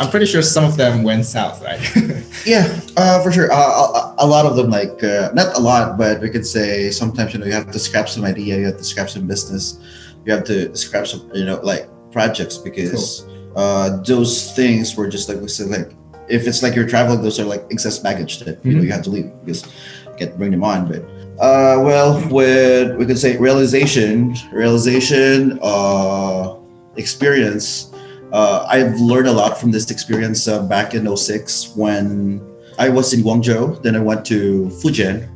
[0.00, 1.80] I'm pretty sure some of them went south, right?
[2.44, 2.66] Yeah,
[2.96, 3.48] uh, for sure.
[3.50, 6.90] Uh, a, a lot of them, like uh, not a lot, but we could say
[6.92, 9.80] sometimes you know you have to scrap some idea, you have to scrap some business,
[10.24, 15.28] you have to scrap some you know like projects because uh, those things were just
[15.28, 15.90] like we said like
[16.28, 18.86] if it's like you're traveling, those are like excess baggage that you know Mhm.
[18.86, 20.86] you have to leave because you can't bring them on.
[20.90, 21.02] But
[21.38, 26.54] uh, well, with we could say realization, realization, uh,
[26.96, 27.90] experience.
[28.32, 32.42] Uh, I've learned a lot from this experience uh, back in 06 when
[32.78, 33.80] I was in Guangzhou.
[33.82, 35.28] Then I went to Fujian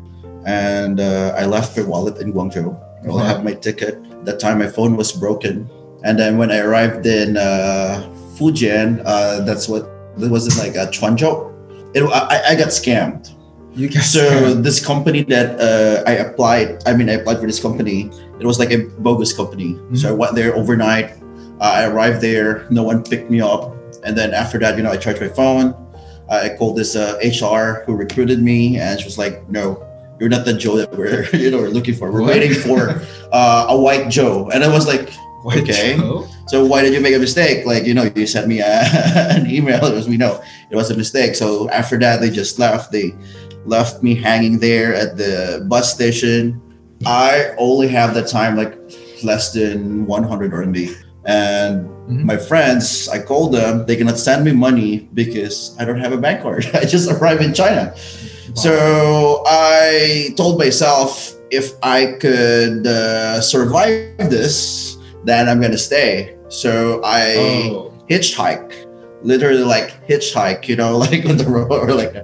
[0.44, 2.68] and uh, I left my wallet in Guangzhou.
[2.74, 3.36] I only Uh-huh.
[3.36, 3.94] had my ticket.
[4.26, 5.70] That time my phone was broken.
[6.04, 9.84] And then when I arrived in uh, Fujian, uh, that's what,
[10.18, 11.48] that was in like a Quanzhou.
[11.94, 13.30] It, I, I got scammed.
[13.74, 14.12] you guys.
[14.12, 18.10] So this company that uh, I applied, I mean, I applied for this company.
[18.38, 19.78] It was like a bogus company.
[19.94, 21.10] So I went there overnight.
[21.60, 22.66] Uh, I arrived there.
[22.70, 23.74] No one picked me up.
[24.04, 25.74] And then after that, you know, I charged my phone.
[26.30, 29.84] I called this uh, HR who recruited me, and she was like, "No,
[30.20, 32.10] you're not the Joe that we're you know we're looking for.
[32.12, 32.30] We're What?
[32.30, 35.10] waiting for uh, a white Joe." And I was like,
[35.44, 35.96] Okay.
[36.48, 37.64] So why did you make a mistake?
[37.64, 38.66] Like, you know, you sent me a,
[39.36, 39.84] an email.
[39.84, 41.34] It was, we know it was a mistake.
[41.34, 42.92] So after that, they just left.
[42.92, 43.14] They
[43.64, 46.60] left me hanging there at the bus station.
[47.06, 48.76] I only have the time like
[49.22, 50.94] less than 100 RMB.
[51.24, 52.24] And Mhm.
[52.24, 56.18] my friends, I called them, they cannot send me money because I don't have a
[56.18, 56.68] bank card.
[56.74, 57.94] I just arrived in China.
[58.54, 66.36] So I told myself if I could uh, survive this, then I'm gonna stay.
[66.48, 68.72] So I Oh, hitchhike,
[69.22, 72.14] literally like hitchhike, you know, like on the road, or like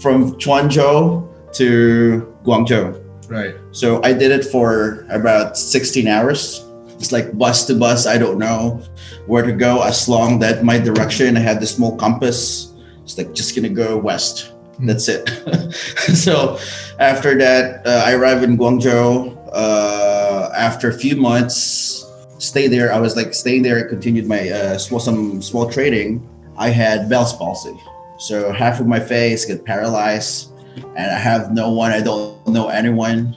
[0.00, 3.02] from Quanzhou to Guangzhou.
[3.28, 3.54] right.
[3.72, 6.64] So I did it for about 16 hours.
[6.98, 8.06] It's like bus to bus.
[8.06, 8.82] I don't know
[9.26, 11.36] where to go as long that my direction.
[11.36, 12.72] I had the small compass.
[13.04, 14.52] It's like just gonna go west.
[14.80, 15.28] That's it.
[16.14, 16.58] so
[16.98, 19.36] after that, uh, I arrived in Guangzhou.
[19.52, 21.97] Uh, after a few months,
[22.38, 22.92] stay there.
[22.92, 23.84] I was like staying there.
[23.84, 26.26] I continued my uh, small some small trading.
[26.56, 27.76] I had Bell's palsy,
[28.18, 30.50] so half of my face get paralyzed,
[30.96, 31.92] and I have no one.
[31.92, 33.36] I don't know anyone.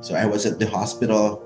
[0.00, 1.42] So I was at the hospital,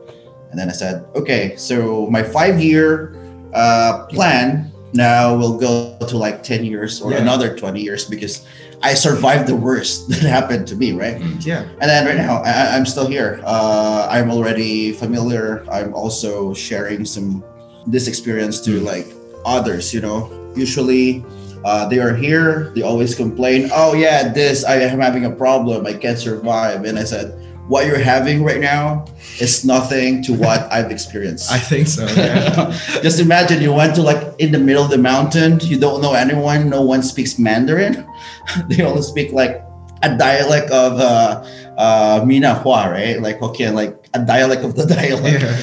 [0.50, 3.16] and then I said, okay, so my five year
[3.54, 7.18] uh, plan now will go to like 10 years or Yeah.
[7.18, 8.46] another 20 years because
[8.82, 11.20] I survived the worst that happened to me, right?
[11.40, 11.62] Yeah.
[11.80, 13.40] And then right now, I, I'm still here.
[13.44, 15.64] Uh, I'm already familiar.
[15.70, 17.44] I'm also sharing some
[17.86, 19.06] this experience to like
[19.44, 19.94] others.
[19.94, 21.24] You know, usually
[21.64, 22.72] uh, they are here.
[22.74, 23.70] They always complain.
[23.72, 25.86] Oh yeah, this I am having a problem.
[25.86, 26.84] I can't survive.
[26.84, 29.06] And I said, what you're having right now
[29.40, 31.50] is nothing to what I've experienced.
[31.50, 32.06] I think so.
[32.06, 32.76] Yeah.
[33.02, 35.60] Just imagine you went to like in the middle of the mountain.
[35.60, 36.68] You don't know anyone.
[36.68, 38.06] No one speaks Mandarin.
[38.68, 39.62] they only speak like
[40.02, 41.44] a dialect of uh,
[41.78, 43.20] uh, Minnan hua, right?
[43.22, 45.62] Like Hokkien, like a dialect of the dialect, yeah.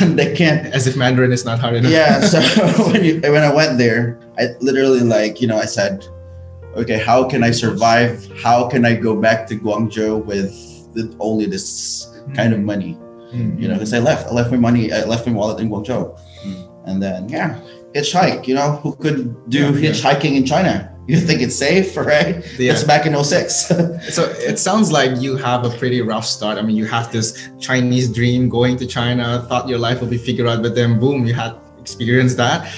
[0.00, 0.66] and they can't.
[0.74, 1.92] As if Mandarin is not hard enough.
[1.92, 2.20] Yeah.
[2.32, 2.40] So
[2.90, 6.04] when you, when I went there, I literally like you know I said,
[6.76, 8.26] okay, how can I survive?
[8.42, 10.52] How can I go back to Guangzhou with,
[10.94, 12.96] with only this kind of money?
[13.34, 13.60] Mm.
[13.60, 16.16] you know, because I left, I left my money, I left my wallet in Guangzhou,
[16.46, 16.68] Mm.
[16.86, 17.58] and then yeah,
[17.94, 18.46] hitchhike.
[18.46, 19.90] You know, who could do Yeah, yeah.
[19.90, 20.93] hitchhiking in China?
[21.06, 22.44] You think it's safe, right?
[22.58, 22.72] Yeah.
[22.72, 23.72] That's back in 06.
[24.10, 26.58] So it sounds like you have a pretty rough start.
[26.58, 30.18] I mean, you have this Chinese dream going to China, thought your life will be
[30.18, 32.70] figured out, but then boom, you had experienced that.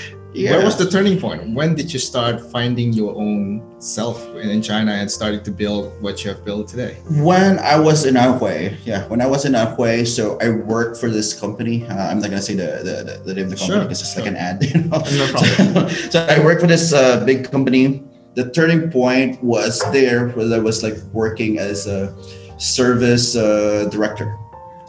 [0.44, 1.54] Where was the turning point?
[1.54, 6.00] When did you start finding your own self in in China and starting to build
[6.02, 6.98] what you have built today?
[7.08, 11.08] when I was in Anhui, yeah, when I was in Anhui, so I worked for
[11.08, 11.86] this company.
[11.86, 14.16] Uh, I'm not gonna say the, the, the, name of the company Sure, because it's
[14.16, 14.62] like an ad.
[14.66, 14.98] You know?
[14.98, 15.88] No problem.
[16.12, 18.02] so I worked for this uh, big company.
[18.36, 22.14] The turning point was there where I was like working as a
[22.58, 24.36] service uh, director,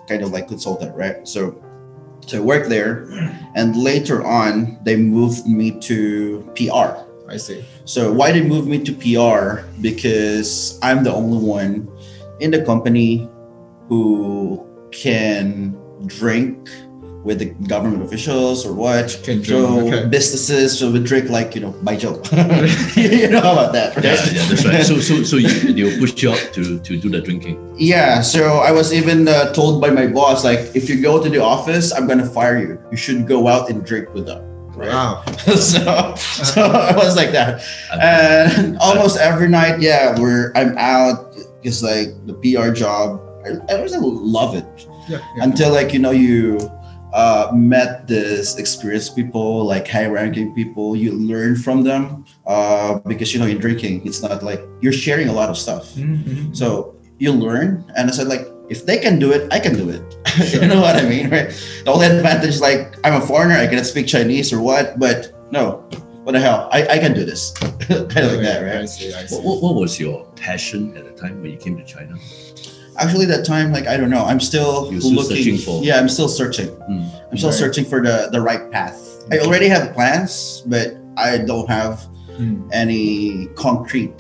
[0.10, 1.26] kind of like consultant, right?
[1.26, 1.56] So,
[2.26, 3.08] so I worked there,
[3.56, 7.08] and later on they moved me to PR.
[7.32, 7.64] I see.
[7.86, 9.66] So why they moved me to PR?
[9.80, 11.90] Because I'm the only one
[12.42, 13.30] in the company
[13.88, 16.70] who can drink
[17.24, 19.20] with the government officials or what.
[19.24, 20.08] Can So drink, okay.
[20.08, 22.26] businesses so we drink like you know by job.
[22.96, 24.04] you know about that, right?
[24.06, 24.84] Yeah, yeah, that's right.
[24.84, 27.76] So, so, so you, they'll push you up to, to do the drinking.
[27.78, 31.30] Yeah, so I was even uh, told by my boss, like, if you go to
[31.30, 32.80] the office, I'm gonna fire you.
[32.92, 34.44] You should go out and drink with them.
[34.78, 34.90] Right?
[34.90, 35.24] Wow.
[35.56, 37.64] so, so I was like that,
[38.00, 41.36] and almost every night, yeah, we're I'm out.
[41.64, 43.20] It's like the PR job.
[43.46, 44.66] I, I really love it
[45.10, 45.20] Yeah.
[45.36, 45.44] yeah.
[45.44, 46.60] until like you know you
[47.14, 50.96] uh, met this experienced people, like high-ranking people.
[50.96, 55.30] You learn from them uh, because you know in drinking, it's not like you're sharing
[55.30, 55.94] a lot of stuff.
[55.96, 56.56] Mhm.
[56.56, 59.90] So you learn, and I said like, if they can do it, I can do
[59.90, 60.04] it.
[60.28, 60.62] Sure.
[60.62, 61.50] you know what I mean, right?
[61.86, 65.32] The only advantage, is like, I'm a foreigner, I cannot speak Chinese or what, but
[65.52, 65.88] no,
[66.24, 67.52] what the hell, I, I can do this,
[67.88, 68.90] kind of like that, I right?
[68.90, 69.14] see.
[69.14, 69.36] I see.
[69.36, 72.16] What, what, what was your passion at the time when you came to China?
[72.98, 75.38] Actually, that time, like, I don't know, I'm still You're still looking.
[75.38, 76.70] searching for- Yeah, I'm still searching.
[76.90, 77.06] Mm.
[77.32, 77.60] I'm still Right.
[77.64, 78.98] searching for the the right path.
[79.32, 81.96] I already have plans, but I don't have
[82.40, 82.70] Mm.
[82.72, 84.20] any concrete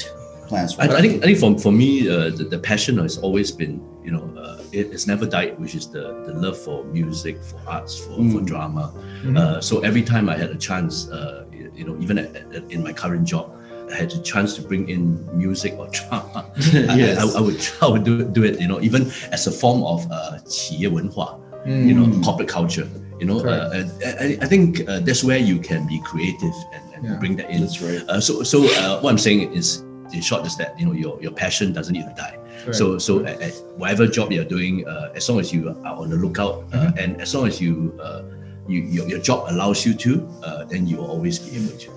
[0.49, 0.69] plans.
[0.79, 3.73] I, I think I think for, for me uh, the, the passion has always been
[4.05, 7.57] you know uh, it, it's never died which is the, the love for music for
[7.75, 8.45] arts for, for Mm.
[8.51, 8.83] drama
[9.23, 9.37] Mhm.
[9.37, 12.63] uh, so every time I had a chance uh, you you know even at, at,
[12.75, 16.46] in my current job I had a chance to bring in music or drama
[16.88, 17.18] I- Yes.
[17.18, 19.82] I, I, would I would do, it- do it you know even as a form
[19.84, 22.22] of uh, 企业文化 you know Mm.
[22.24, 22.86] corporate culture
[23.20, 23.62] you know Correct.
[23.74, 27.18] uh, I, I- I think uh, that's where you can be creative and, and Yeah.
[27.20, 28.02] bring that in That's right.
[28.08, 31.20] uh, so, so uh, what I'm saying is, in short is that you know your,
[31.22, 32.36] your passion doesn't need to die.
[32.66, 32.74] Right.
[32.74, 36.10] So so at, at whatever job you're doing, uh, as long as you are on
[36.10, 36.98] the lookout uh, Mhm.
[37.02, 38.22] and as long as you uh,
[38.68, 40.10] you your, your job allows you to,
[40.44, 41.90] uh, then you will always be able to,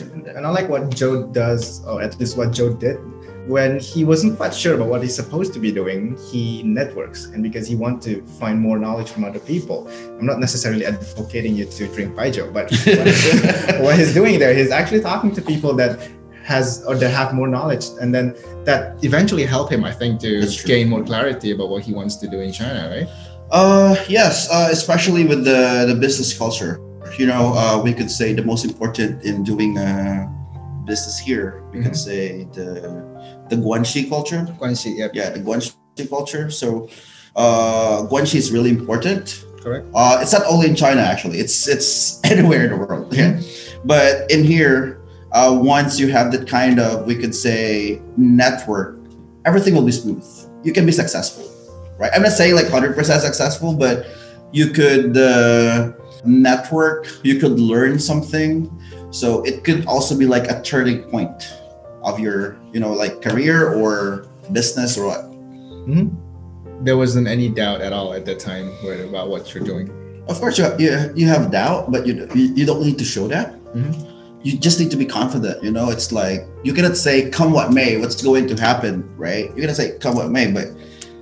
[0.00, 2.98] And I like what Joe does, or at least what Joe did,
[3.46, 7.26] when he wasn't quite sure about what he's supposed to be doing, he networks.
[7.26, 11.54] And because he wants to find more knowledge from other people, I'm not necessarily advocating
[11.54, 15.74] you to drink Baijiu, but what, what he's doing there, he's actually talking to people
[15.74, 16.08] that
[16.42, 20.46] has or that have more knowledge, and then that eventually help him, I think, to
[20.64, 23.08] gain more clarity about what he wants to do in China, right?
[23.50, 26.80] Uh, yes, uh, especially with the, the business culture.
[27.18, 30.28] You know, uh, we could say the most important in doing uh,
[30.84, 31.96] business here, we could Mhm.
[32.08, 32.68] say the
[33.48, 34.42] the Guanxi culture.
[34.60, 35.08] Guanxi, yeah.
[35.14, 35.72] Yeah, the Guanxi
[36.10, 36.50] culture.
[36.50, 36.88] So,
[37.36, 39.44] uh, Guanxi is really important.
[39.62, 39.86] Correct.
[39.94, 41.38] Uh, it's not only in China actually.
[41.38, 43.12] It's it's anywhere in the world.
[43.14, 43.40] Yeah.
[43.84, 44.98] But in here,
[45.32, 48.98] uh, once you have that kind of we could say network,
[49.48, 50.26] everything will be smooth.
[50.66, 51.46] You can be successful,
[52.00, 52.10] right?
[52.14, 54.06] I'm not saying like 100% successful, but
[54.52, 55.92] you could uh,
[56.24, 57.08] network.
[57.22, 58.70] You could learn something.
[59.10, 61.52] So it could also be like a turning point
[62.02, 65.22] of your you know like career or business or what.
[66.84, 68.70] There wasn't any doubt at all at that time
[69.08, 69.88] about what you're doing.
[70.28, 73.28] Of course, you have, you, you have doubt, but you, you don't need to show
[73.28, 73.54] that.
[73.72, 74.12] Mhm.
[74.42, 75.62] You just need to be confident.
[75.62, 79.46] You know, it's like you cannot say "come what may," what's going to happen, right?
[79.54, 80.66] You're gonna say "come what may," but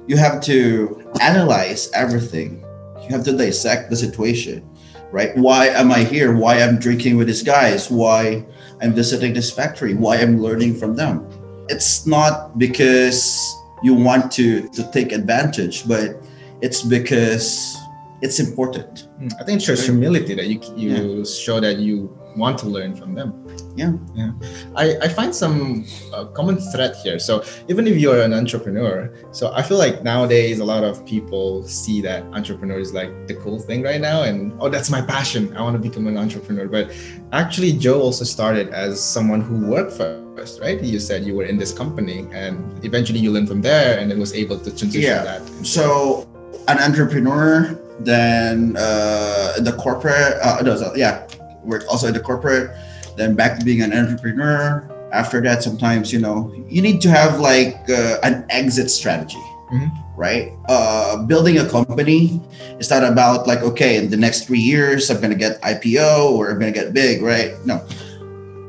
[0.07, 2.64] you have to analyze everything.
[3.05, 4.69] You have to dissect the situation,
[5.11, 5.37] right?
[5.37, 6.35] Why am I here?
[6.35, 7.91] Why I'm drinking with these guys?
[7.91, 8.45] Why
[8.81, 9.95] I'm visiting this factory?
[9.95, 11.29] Why I'm learning from them?
[11.69, 16.23] It's not because you want to to take advantage, but
[16.63, 17.77] it's because
[18.23, 19.09] it's important.
[19.21, 22.95] Mm, I think it shows humility that you you show that you want to learn
[22.97, 23.47] from them.
[23.77, 23.93] Yeah.
[24.15, 24.33] yeah.
[24.77, 27.19] I, I find some uh, common thread here.
[27.19, 31.67] So even if you're an entrepreneur, so I feel like nowadays a lot of people
[31.67, 35.57] see that entrepreneur is like the cool thing right now, and oh, that's my passion.
[35.57, 36.69] I want to become an entrepreneur.
[36.69, 36.93] But
[37.33, 40.81] actually, Joe also started as someone who worked first, right?
[40.83, 44.19] You said you were in this company, and eventually you learned from there, and then
[44.19, 45.25] was able to transition Yeah.
[45.25, 45.43] that.
[45.65, 46.29] So
[46.69, 51.24] an entrepreneur, then uh, the corporate, uh, no, so, yeah,
[51.65, 52.71] worked also in the corporate,
[53.17, 54.85] then back to being an entrepreneur.
[55.13, 59.39] After that, sometimes you know you need to have like uh, an exit strategy,
[59.73, 59.91] Mhm.
[60.17, 60.51] right?
[60.69, 62.41] Uh, building a company
[62.83, 66.51] is not about like okay, in the next three years I'm gonna get IPO or
[66.51, 67.55] I'm gonna get big, right?
[67.65, 67.79] No,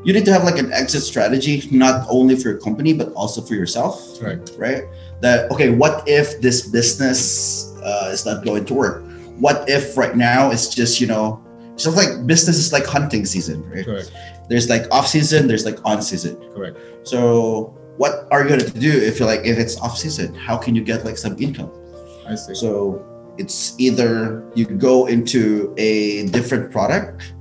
[0.05, 3.41] you need to have like an exit strategy, not only for your company but also
[3.41, 4.37] for yourself Right.
[4.57, 4.83] right?
[5.25, 9.01] That okay, what if this business uh, is not going to work?
[9.41, 11.41] What if right now it's just you know,
[11.75, 13.83] it's just like business is like hunting season, right?
[13.83, 14.11] Correct.
[14.47, 16.37] There's like off season, there's like on season.
[16.53, 16.77] Correct.
[17.03, 20.33] So what are you going to do if you're like if it's off season?
[20.35, 21.71] How can you get like some income?
[22.25, 22.55] I see.
[22.55, 23.05] So
[23.37, 27.33] it's either you go into a different product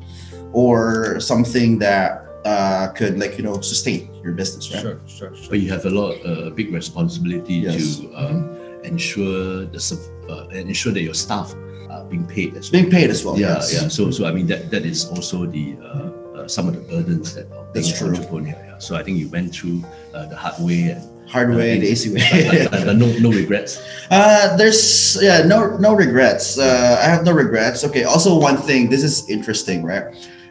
[0.52, 4.82] or something that uh, could like you know sustain your business, right?
[4.82, 5.46] Sure, sure, sure.
[5.50, 7.98] But you have a lot, uh, big responsibility Yes.
[8.00, 9.80] to uh, ensure the
[10.28, 11.54] uh, ensure that your staff
[11.94, 12.80] are being paid as well.
[12.82, 13.38] Being paid as well.
[13.38, 13.72] yeah, yes.
[13.72, 13.88] yeah.
[13.88, 17.34] So, so I mean that that is also the uh, uh, some of the burdens
[17.34, 18.16] that of being That's an true.
[18.16, 18.48] entrepreneur.
[18.50, 18.78] Yeah.
[18.78, 22.12] So I think you went through uh, the hard way and Hard way, the easy
[22.12, 22.20] way.
[22.46, 23.80] but, but, but no no regrets.
[24.10, 26.58] Uh, there's yeah, no no regrets.
[26.58, 27.82] Uh, I have no regrets.
[27.82, 28.04] Okay.
[28.04, 28.90] Also, one thing.
[28.90, 30.04] This is interesting, right?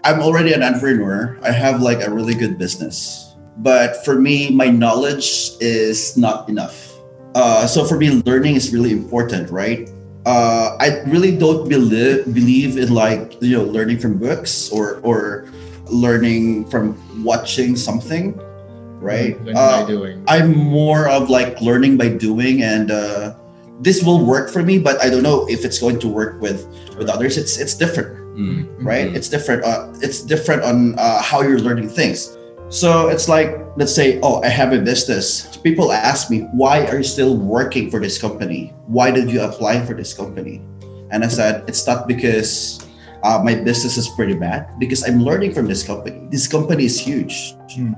[0.04, 1.38] I'm already an entrepreneur.
[1.44, 6.92] I have like a really good business, but for me, my knowledge is not enough.
[7.36, 9.88] Uh, so for me, learning is really important, right?
[10.26, 15.46] Uh, I really don't believe believe in like you know learning from books or or
[15.92, 18.40] learning from watching something,
[19.04, 19.36] right?
[19.52, 20.24] Uh, by doing.
[20.28, 23.36] I'm more of like learning by doing, and uh,
[23.84, 24.80] this will work for me.
[24.80, 26.64] But I don't know if it's going to work with
[26.98, 27.36] with others.
[27.36, 28.66] It's it's different, Mm.
[28.80, 29.12] right?
[29.12, 29.16] Mhm.
[29.20, 29.62] It's different.
[29.68, 32.32] Uh, it's different on uh, how you're learning things.
[32.74, 35.46] So it's like let's say, oh, I have a business.
[35.62, 38.74] People ask me, why are you still working for this company?
[38.90, 40.62] Why did you apply for this company?
[41.10, 42.82] And I said, it's not because
[43.24, 46.22] uh, my business is pretty bad, because I'm learning from this company.
[46.30, 47.94] This company is huge Mhm.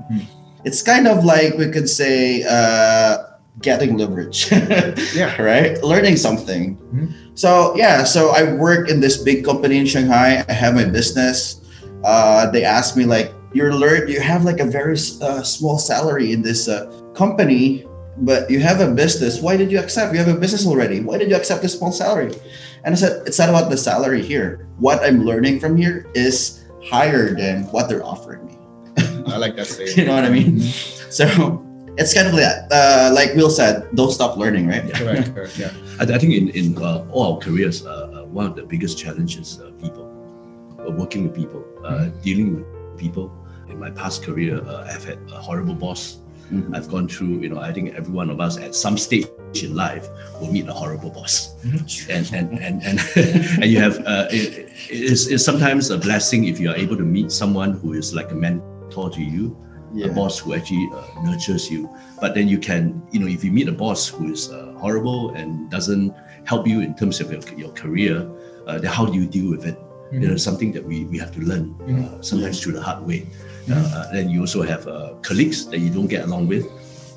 [0.64, 4.48] it's kind of like we could say uh, getting leverage
[5.16, 5.36] Yeah.
[5.40, 7.12] right learning something Mhm.
[7.36, 11.60] so yeah so i work in this big company in shanghai i have my business
[12.04, 16.32] uh, they asked me like you're learn you have like a very uh, small salary
[16.32, 16.84] in this uh,
[17.14, 17.86] company
[18.18, 21.16] but you have a business why did you accept you have a business already why
[21.16, 22.32] did you accept a small salary
[22.84, 26.64] and i said it's not about the salary here what i'm learning from here is
[26.84, 28.56] higher than what they're offering me
[29.26, 29.96] I like that saying.
[29.98, 30.60] you know what I mean?
[31.10, 31.26] So
[31.98, 32.72] it's kind of like that.
[32.72, 34.84] Uh, like Will said, don't stop learning, right?
[34.84, 34.98] Yeah.
[34.98, 35.72] Correct, correct, yeah.
[36.00, 38.98] I, I think in, in uh, all our careers, uh, uh, one of the biggest
[38.98, 40.04] challenges uh, people,
[40.78, 43.32] uh, working with people, uh, dealing with people.
[43.78, 46.18] My past career, uh, I've had a horrible boss.
[46.52, 46.76] Mhm.
[46.76, 49.26] I've gone through, you know, I think every one of us at some stage
[49.62, 50.08] in life
[50.40, 51.54] will meet a horrible boss.
[52.08, 53.00] And, and, and, and,
[53.62, 57.02] and you have, uh, it, it's, it's sometimes a blessing if you are able to
[57.02, 59.56] meet someone who is like a mentor to you
[60.04, 61.88] a boss who actually uh, nurtures you.
[62.20, 65.30] But then you can, you know, if you meet a boss who is uh, horrible
[65.34, 66.14] and doesn't
[66.44, 68.28] help you in terms of your, your career,
[68.66, 69.78] uh, then how do you deal with it?
[70.12, 71.74] You know, something that we, we have to learn
[72.04, 73.26] uh, sometimes through the hard way.
[73.70, 76.66] Uh, uh, then you also have uh, colleagues that you don't get along with.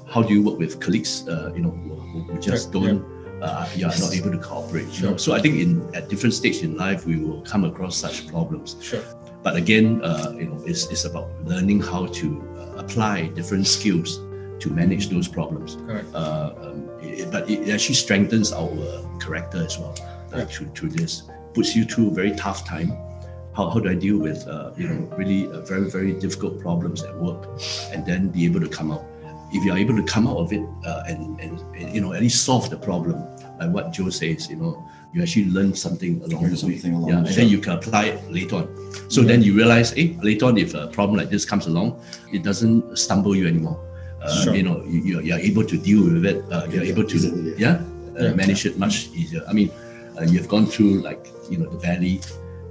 [0.08, 1.28] How do you work with colleagues?
[1.28, 2.82] Uh, you know, who, who- just Yeah.
[2.82, 3.20] don't.
[3.42, 4.88] Uh, you are not able to cooperate.
[5.00, 5.18] You know?
[5.18, 8.76] So I think in at different stages in life we will come across such problems.
[8.82, 9.02] Sure.
[9.44, 12.26] But again, uh, you know, it's, it's about learning how to
[12.58, 14.18] uh, apply different skills
[14.60, 15.78] to manage those problems.
[15.88, 16.08] Correct.
[16.14, 18.76] Uh, um, it, but it actually strengthens our
[19.22, 19.96] character as well
[20.34, 20.46] uh, Yeah.
[20.46, 21.24] through, through this.
[21.54, 22.92] Puts you through a very tough time.
[23.60, 27.04] How, how do I deal with uh, you know really uh, very very difficult problems
[27.04, 27.42] at work,
[27.92, 29.04] and then be able to come out.
[29.52, 32.14] If you are able to come out of it uh, and, and and, you know
[32.14, 33.18] at least solve the problem,
[33.60, 34.72] like what Joe says, you know,
[35.14, 36.80] you actually learn something along Learn the way.
[36.86, 38.68] along yeah, the and then you can apply it later on.
[39.10, 42.00] So then you realize, hey, later on, if a problem like this comes along,
[42.32, 43.80] it doesn't stumble you anymore.
[44.22, 44.56] Uh, Sure.
[44.56, 46.44] You know, you, you're, able to deal with it.
[46.52, 47.82] Uh, you're able to, Easily, yeah,
[48.20, 48.34] uh, Yeah.
[48.34, 49.44] manage it much easier.
[49.48, 49.72] I mean,
[50.18, 52.22] uh, you've gone through like you know the valley,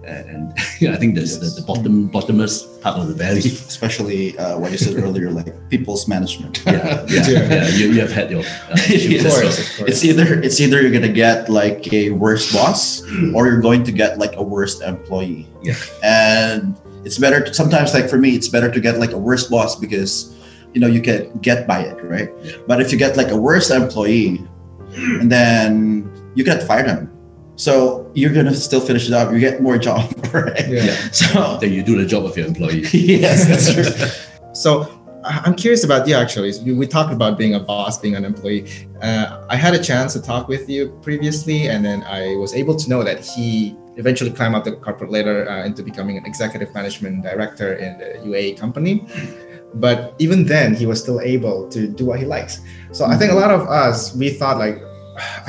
[0.05, 1.55] and, and I think there's Yes.
[1.55, 3.39] the, the bottom bottomest part of the valley.
[3.41, 6.63] Especially uh, what you said earlier, like people's management.
[6.67, 7.29] yeah, yeah, Yeah.
[7.29, 7.69] yeah.
[7.69, 9.25] You, you have had your uh, Yes.
[9.25, 9.91] Of course, of course.
[9.91, 13.03] It's either it's either you're gonna get like a worse boss,
[13.35, 15.47] or you're going to get like a worst employee.
[15.63, 15.75] Yeah.
[16.03, 19.47] And it's better to, sometimes like for me, it's better to get like a worse
[19.49, 20.35] boss because
[20.75, 22.31] you know you can get by it, right?
[22.43, 22.57] Yeah.
[22.67, 24.41] But if you get like a worse employee,
[24.97, 27.11] and then you get fired him,
[27.59, 29.33] so you're gonna still finish it up.
[29.33, 30.69] You get more job, right?
[30.69, 30.85] Yeah.
[30.89, 30.97] Yeah.
[31.11, 32.83] So Then you do the job of your employee.
[32.93, 34.55] yes, that's true.
[34.55, 34.71] So
[35.25, 36.53] I- I'm curious about you actually.
[36.65, 38.65] We- We talked about being a boss, being an employee.
[39.03, 42.75] Uh, I had a chance to talk with you previously, and then I was able
[42.83, 46.71] to know that he eventually climbed up the corporate ladder uh, into becoming an executive
[46.79, 48.95] management director in the UAE company.
[49.75, 52.55] But even then, he was still able to do what he likes.
[52.93, 54.79] So I think a lot of us, we thought like,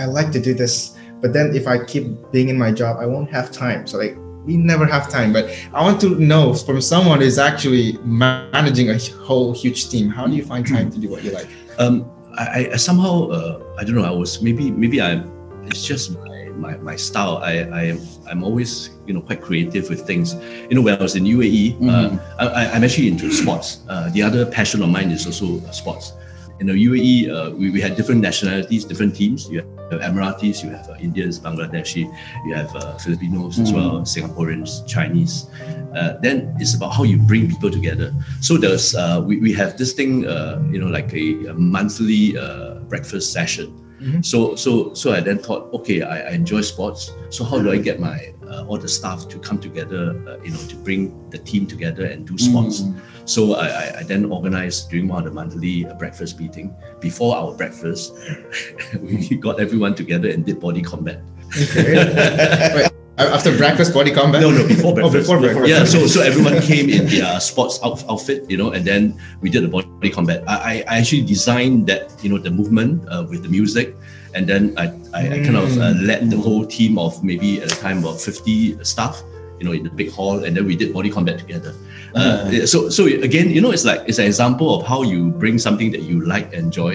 [0.01, 3.05] I like to do this, but then if I keep being in my job, I
[3.05, 3.86] won't have time.
[3.88, 4.15] So like,
[4.45, 5.34] we never have time.
[5.34, 8.97] But I want to know from someone who's actually managing a
[9.28, 11.47] whole huge team, how do you find time to do what you like?
[11.78, 14.03] Um, I, I somehow uh, I don't know.
[14.05, 15.24] I was maybe maybe I
[15.65, 17.38] it's just my my, my style.
[17.43, 17.99] I I am
[18.30, 20.36] I'm always you know quite creative with things.
[20.70, 22.20] You know when I was in UAE, uh, Mhm.
[22.39, 23.80] I, I- I'm actually into sports.
[23.89, 26.13] Uh, the other passion of mine is also uh, sports.
[26.59, 29.49] In the UAE, uh, we, we had different nationalities, different teams.
[29.49, 32.05] You have Emiratis, you have uh, Indians, Bangladeshi,
[32.45, 33.75] you have uh, Filipinos as Mhm.
[33.75, 35.47] well, Singaporeans, Chinese.
[35.95, 38.13] Uh, then it's about how you bring people together.
[38.41, 42.37] So there's uh, we, we have this thing, uh, you know, like a, a monthly
[42.37, 43.73] uh, breakfast session.
[43.99, 44.23] Mhm.
[44.23, 47.11] So so so I then thought, okay, I, I enjoy sports.
[47.29, 50.51] So how do I get my uh, all the staff to come together, uh, you
[50.51, 52.81] know, to bring the team together and do sports?
[52.81, 52.95] Mm.
[53.30, 56.73] So I, I, I then organized during one of the monthly uh, breakfast meeting.
[56.99, 58.17] Before our breakfast,
[59.01, 61.21] we got everyone together and did body combat.
[61.53, 62.73] Okay.
[62.75, 64.41] Wait, after breakfast, body combat?
[64.41, 65.30] No, no, before breakfast.
[65.30, 65.69] Oh, before breakfast.
[65.69, 69.51] Yeah, so so everyone came in their sports out, outfit, you know, and then we
[69.51, 70.43] did the body combat.
[70.47, 73.93] I, I actually designed that, you know, the movement uh, with the music,
[74.34, 77.69] and then I, I, I kind of uh, led the whole team of maybe at
[77.69, 79.21] the time about 50 staff,
[79.60, 81.74] you know, in the big hall, and then we did body combat together.
[82.16, 82.66] Uh, Uh.
[82.66, 85.91] so so again, you know, it's like it's an example of how you bring something
[85.91, 86.93] that you like, and enjoy,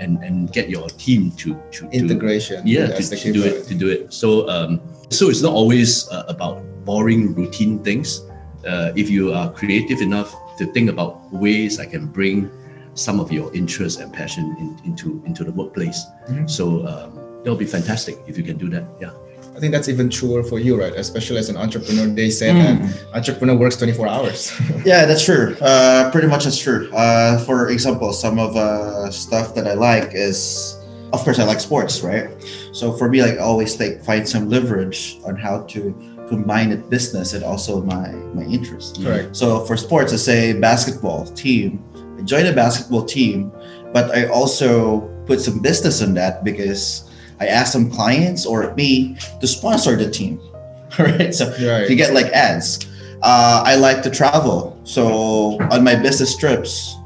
[0.00, 2.60] and and get your team to to to- Integration.
[2.66, 6.24] yeah to, to do it to do it so um so it's not always uh,
[6.28, 8.20] about boring routine things
[8.68, 12.50] uh, if you are creative enough to think about ways i can bring
[12.94, 16.44] some of your interest and passion in, into into the workplace Mhm.
[16.50, 17.10] so um,
[17.42, 19.12] that'll be fantastic if you can do that yeah
[19.56, 20.92] I think that's even truer for you, right?
[20.92, 22.60] Especially as an entrepreneur, they say Mm.
[22.60, 24.52] that entrepreneur works 24 hours.
[24.84, 25.56] Yeah, that's true.
[25.60, 26.92] Uh, pretty much that's true.
[26.92, 30.76] Uh, for example, some of uh, stuff that I like is,
[31.14, 32.28] of course, I like sports, right?
[32.72, 35.80] So for me, like, I always like find some leverage on how to
[36.28, 39.00] combine it business and also my my interest.
[39.02, 39.34] Correct.
[39.34, 41.80] So for sports, I say basketball team.
[42.18, 43.50] I joined a basketball team,
[43.94, 47.05] but I also put some business in that because
[47.40, 50.40] I asked some clients or me to sponsor the team.
[50.98, 51.34] Right.
[51.34, 51.86] So Right.
[51.88, 52.86] to get like ads.
[53.22, 54.78] Uh, I like to travel.
[54.84, 56.96] So on my business trips,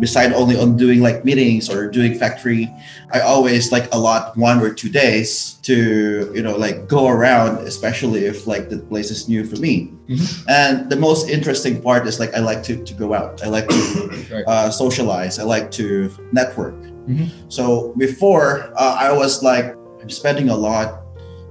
[0.00, 2.70] beside only on doing like meetings or doing factory
[3.10, 8.22] i always like allot one or two days to you know like go around especially
[8.24, 10.22] if like the place is new for me Mhm.
[10.46, 13.66] and the most interesting part is like i like to, to go out i like
[13.66, 13.82] to
[14.30, 14.44] Right.
[14.46, 16.78] uh, socialize i like to network
[17.10, 17.26] Mhm.
[17.50, 19.74] so before uh, i was like
[20.08, 21.02] spending a lot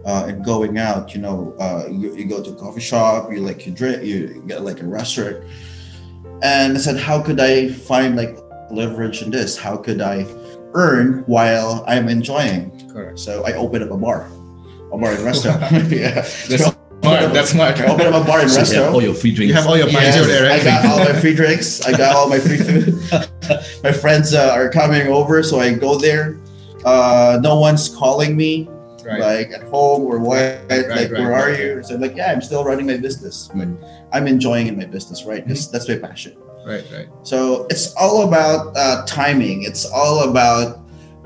[0.06, 3.40] uh, and going out you know uh, you, you go to a coffee shop you
[3.42, 5.44] like you drink you get like a restaurant
[6.44, 8.38] and I said, how could I find like
[8.70, 9.58] leverage in this?
[9.58, 10.26] How could I
[10.74, 12.88] earn while I'm enjoying?
[12.92, 13.20] Correct.
[13.20, 14.30] So I opened up a bar,
[14.94, 15.62] a bar and restaurant.
[15.90, 17.34] yeah, That's so smart.
[17.34, 17.80] That's smart.
[17.80, 18.94] I opened up a bar and So you have restaurant.
[18.94, 19.50] all your free drinks.
[19.50, 20.62] You have all your Yes, pints there, right?
[20.62, 21.82] I got all my free drinks.
[21.82, 22.94] I got all my free food.
[23.84, 26.38] my friends uh, are coming over, so I go there.
[26.88, 28.70] Uh, no one's calling me
[29.08, 29.20] right.
[29.20, 30.62] like at home or what.
[30.70, 31.84] like, right, where are you?
[31.84, 34.08] So I'm like, yeah, I'm still running my business, but Mm.
[34.14, 35.40] I'm enjoying in my business, right?
[35.42, 35.50] Mm-hmm.
[35.50, 36.34] Because that's my passion.
[36.66, 37.08] right, right.
[37.24, 39.64] So it's all about uh, timing.
[39.64, 40.80] It's all about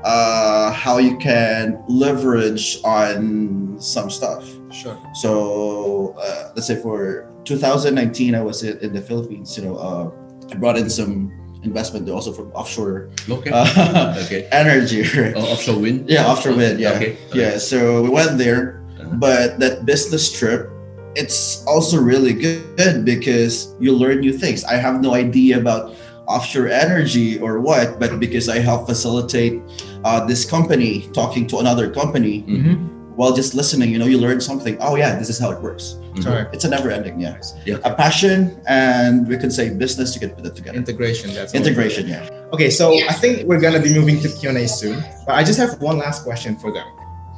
[0.04, 4.44] uh, how you can leverage on some stuff.
[4.72, 4.98] Sure.
[5.14, 9.56] So uh, let's say for 2019, I was in, in the Philippines.
[9.56, 10.10] You know, uh,
[10.50, 11.30] I brought in some
[11.62, 13.50] investment also from offshore Okay.
[13.50, 14.48] uh, okay.
[14.52, 15.02] energy.
[15.02, 15.34] Right?
[15.36, 16.08] Oh, offshore wind.
[16.10, 16.80] Yeah, offshore wind.
[16.80, 17.16] Yeah, Okay.
[17.34, 17.58] yeah.
[17.58, 19.16] So we went there, Uh-huh.
[19.18, 20.68] but that business trip,
[21.14, 24.64] it's also really good because you learn new things.
[24.64, 25.94] I have no idea about
[26.26, 29.60] offshore energy or what, but because I help facilitate
[30.04, 32.74] uh, this company talking to another company Mm-hmm.
[33.18, 34.78] while just listening, you know, you learn something.
[34.80, 35.98] Oh yeah, this is how it works.
[36.14, 36.24] Mhm.
[36.24, 36.54] Correct.
[36.54, 37.20] It's a never ending.
[37.20, 37.36] Yeah.
[37.64, 37.78] Yeah.
[37.84, 40.14] A passion and we can say business.
[40.14, 40.76] You can put it together.
[40.76, 41.32] Integration.
[41.34, 41.54] That's.
[41.54, 42.08] Integration.
[42.08, 42.28] Yeah.
[42.52, 45.42] Okay, so I think we're gonna be moving to Q and A soon, but I
[45.42, 46.86] just have one last question for them.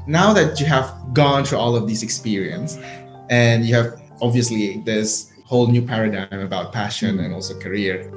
[0.07, 2.79] Now that you have gone through all of these experience,
[3.31, 8.11] and you have obviously this whole new paradigm about passion and also career,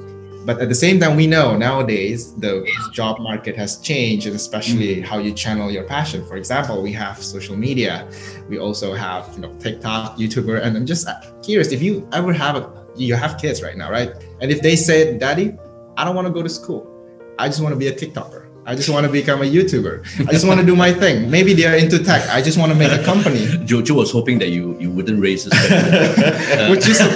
[0.48, 4.96] but at the same time, we know nowadays the job market has changed, and especially
[4.96, 5.04] mm.
[5.04, 6.24] how you channel your passion.
[6.24, 8.08] For example, we have social media,
[8.48, 11.06] we also have you know TikTok, YouTuber, and I'm just
[11.42, 12.64] curious if you ever have a
[12.96, 14.10] you have kids right now, right?
[14.40, 15.54] And if they say, "Daddy,
[15.98, 16.82] I don't want to go to school.
[17.38, 18.47] I just want to be a TikToker.
[18.68, 20.28] I just want to become a YouTuber.
[20.28, 21.30] I just want to do my thing.
[21.30, 22.28] Maybe they are into tech.
[22.28, 23.46] I just want to make a company.
[23.64, 26.68] Joe, Joe was hoping that you you wouldn't raise this question.
[26.70, 27.14] Would you, su-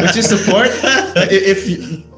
[0.00, 1.58] would you support I- if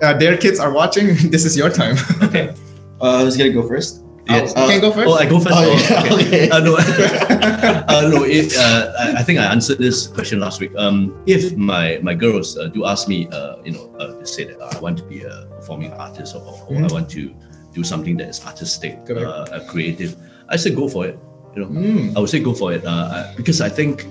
[0.03, 1.15] uh, their kids are watching?
[1.35, 1.95] This is your time.
[3.03, 4.05] Uh, who's gonna go first?
[4.31, 4.51] Yes.
[4.55, 5.09] you can go first.
[5.11, 5.57] Oh, I go first.
[5.59, 6.27] Oh, Oh, yeah, okay.
[6.27, 6.51] okay.
[6.55, 8.23] Uh, no, uh, no.
[8.23, 10.71] It, uh, I, I think I answered this question last week.
[10.79, 14.45] Um, if my my girls uh, do ask me, uh, you know, uh, to say
[14.45, 16.93] that uh, I want to be a performing artist or, or I Mhm.
[16.95, 17.35] want to
[17.73, 19.15] do something that is artistic, uh,
[19.53, 20.17] uh, creative,
[20.49, 21.19] I say go for it.
[21.55, 24.07] You know, Mm, I would say go for it uh, because I think,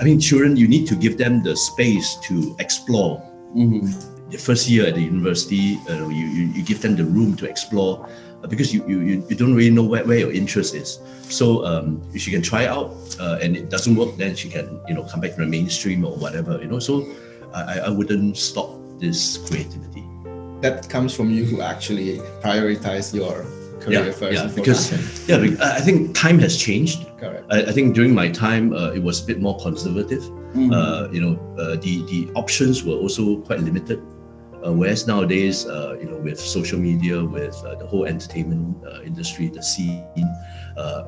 [0.00, 3.22] I mean, children, you need to give them the space to explore.
[3.54, 3.86] Mhm.
[4.32, 7.44] The first year at the university, uh, you, you you give them the room to
[7.44, 8.00] explore
[8.42, 10.98] uh, because you, you you don't really know where, where your interest is.
[11.28, 14.80] So um, if she can try out uh, and it doesn't work, then she can
[14.88, 16.56] you know come back to the mainstream or whatever.
[16.62, 17.04] You know, so
[17.52, 20.00] I- I wouldn't stop this creativity.
[20.62, 23.44] That comes from you who actually prioritize your
[23.80, 24.32] career Yeah, first.
[24.34, 24.92] yeah, because-
[25.28, 27.06] Yeah, I think time has changed.
[27.18, 27.44] correct.
[27.50, 30.22] I, I think during my time, uh, it was a bit more conservative.
[30.54, 30.70] Mhm.
[30.72, 33.98] Uh, you know, uh, the the options were also quite limited.
[34.64, 39.02] Uh, whereas nowadays, uh, you know, with social media, with uh, the whole entertainment uh,
[39.02, 40.28] industry, the scene,
[40.78, 41.02] uh,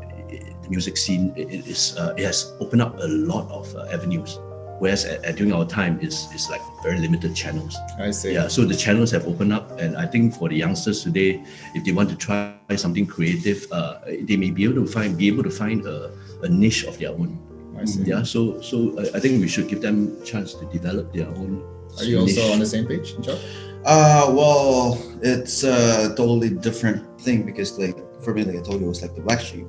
[0.63, 3.87] the music scene, it, it is uh, it has opened up a lot of uh,
[3.95, 4.39] avenues.
[4.85, 7.73] Whereas at, at during our time, is is like very limited channels.
[7.97, 8.35] I see.
[8.37, 11.41] Yeah, so the channels have opened up, and I think for the youngsters today,
[11.73, 15.27] if they want to try something creative, uh, they may be able to find be
[15.33, 16.13] able to find a,
[16.45, 17.41] a niche of their own.
[17.81, 18.05] I see.
[18.05, 21.65] Yeah, so so I, I think we should give them chance to develop their own.
[21.97, 23.41] Are you also on the same page, Joe?
[23.89, 28.87] Uh, well, it's a totally different thing because, like, for me, like I told you,
[28.87, 29.65] it was like the black sheep.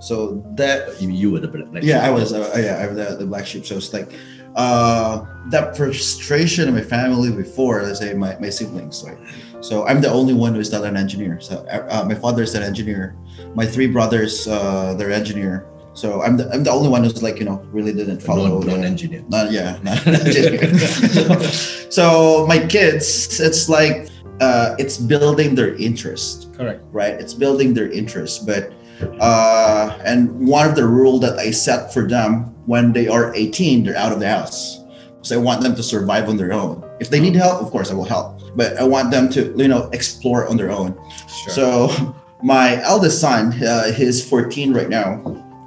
[0.00, 1.70] So that, You, were the black.
[1.70, 3.64] black yeah, I was, uh, yeah, I was the, the black sheep.
[3.66, 4.12] So it's like,
[4.56, 9.18] uh, that frustration in my family before, let's say my, my siblings, like,
[9.60, 11.38] so I'm the only one who's not an engineer.
[11.40, 13.14] So uh, my father's an engineer.
[13.54, 15.66] My three brothers, uh, they're engineer.
[15.92, 18.60] So I'm the, I'm the only one who's like, you know, really didn't follow.
[18.60, 19.22] non, non-engineer.
[19.28, 21.42] not yeah not an engineer.
[21.90, 24.08] so my kids it's like
[24.40, 26.80] uh, it's building their interest Correct.
[26.92, 28.72] right it's building their interest but
[29.20, 33.84] uh, and one of the rule that i set for them when they are 18
[33.84, 34.80] they're out of the house
[35.22, 37.90] so i want them to survive on their own if they need help of course
[37.90, 40.94] i will help but i want them to you know explore on their own
[41.44, 41.52] Sure.
[41.52, 45.20] so my eldest son, uh, he's 14 right now.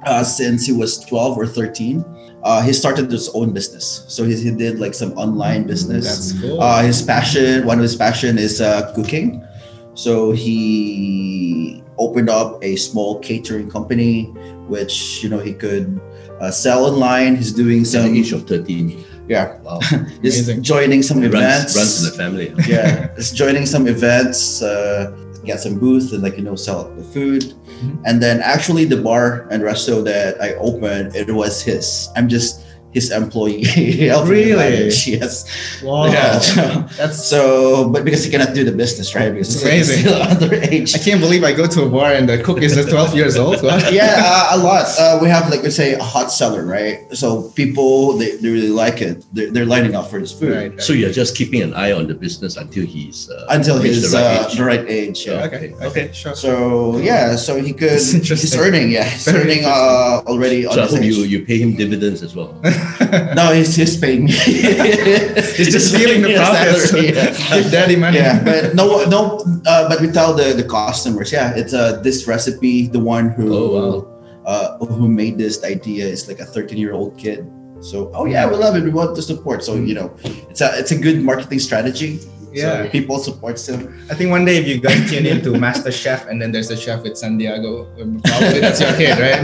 [0.04, 2.04] Uh, since he was 12 or 13,
[2.42, 4.04] uh, he started his own business.
[4.08, 6.04] So he, he did like some online business.
[6.04, 6.60] That's cool.
[6.60, 9.46] Uh, his passion, one of his passion is uh, cooking.
[9.94, 14.24] So he opened up a small catering company,
[14.68, 16.00] which you know he could
[16.40, 17.36] uh, sell online.
[17.36, 19.04] He's doing At the some age of 13.
[19.28, 19.78] yeah, Wow.
[20.22, 20.62] he's Amazing.
[20.62, 21.76] joining some It events.
[21.76, 22.48] runs, runs in the family.
[22.68, 25.14] yeah, it's joining some events, uh,
[25.44, 27.52] get some booth and like you know sell the food,
[27.84, 27.98] Mhm.
[28.06, 32.08] and then actually the bar and resto that I opened it was his.
[32.16, 32.63] I'm just
[32.94, 33.64] his employee.
[34.08, 34.54] helping Really?
[34.56, 35.44] manage, Yes.
[35.82, 36.06] Wow.
[36.06, 36.38] Yeah.
[36.40, 36.62] So,
[36.96, 39.30] That's so, but because he cannot do the business, right?
[39.32, 39.98] Because It's he's amazing.
[40.06, 40.94] still underage.
[40.94, 43.36] I can't believe I go to a bar and the cook is just 12 years
[43.36, 43.62] old.
[43.62, 43.92] What?
[43.92, 44.86] yeah, uh, a lot.
[44.98, 46.98] Uh, we have like let's say a hot seller, right?
[47.12, 49.24] So people they, they really like it.
[49.34, 50.80] They're, they're lining up for his food Right.
[50.80, 54.16] So you're just keeping an eye on the business until he's uh, until he's the
[54.16, 54.56] right uh, age.
[54.58, 55.26] the right age.
[55.26, 55.44] Yeah.
[55.46, 55.74] Okay.
[55.82, 56.12] Okay.
[56.12, 56.34] Sure.
[56.36, 57.98] So yeah, so he could.
[57.98, 58.90] He's earning.
[58.90, 61.16] Yeah, he's Very earning uh, already on So I hope age.
[61.16, 62.54] you, you pay him dividends as well.
[63.34, 64.32] No, he's, he's paying me.
[64.32, 66.92] He's just feeling the process.
[66.92, 67.70] yeah.
[67.70, 68.18] Daddy money.
[68.18, 69.44] yeah, but no, no.
[69.66, 72.86] Uh, but we tell the the customers, yeah, it's uh, this recipe.
[72.88, 74.10] The one who Oh,
[74.46, 77.50] uh, who made this idea is like a 13 year old kid.
[77.80, 78.82] So oh yeah, we love it.
[78.84, 79.62] We want to support.
[79.64, 80.14] So you know,
[80.50, 82.20] it's a it's a good marketing strategy.
[82.54, 82.84] Yeah.
[82.84, 83.92] so people support him.
[84.10, 86.76] I think one day if you guys tune into Master Chef and then there's a
[86.76, 89.42] chef with San Diego, um, probably that's your kid, right?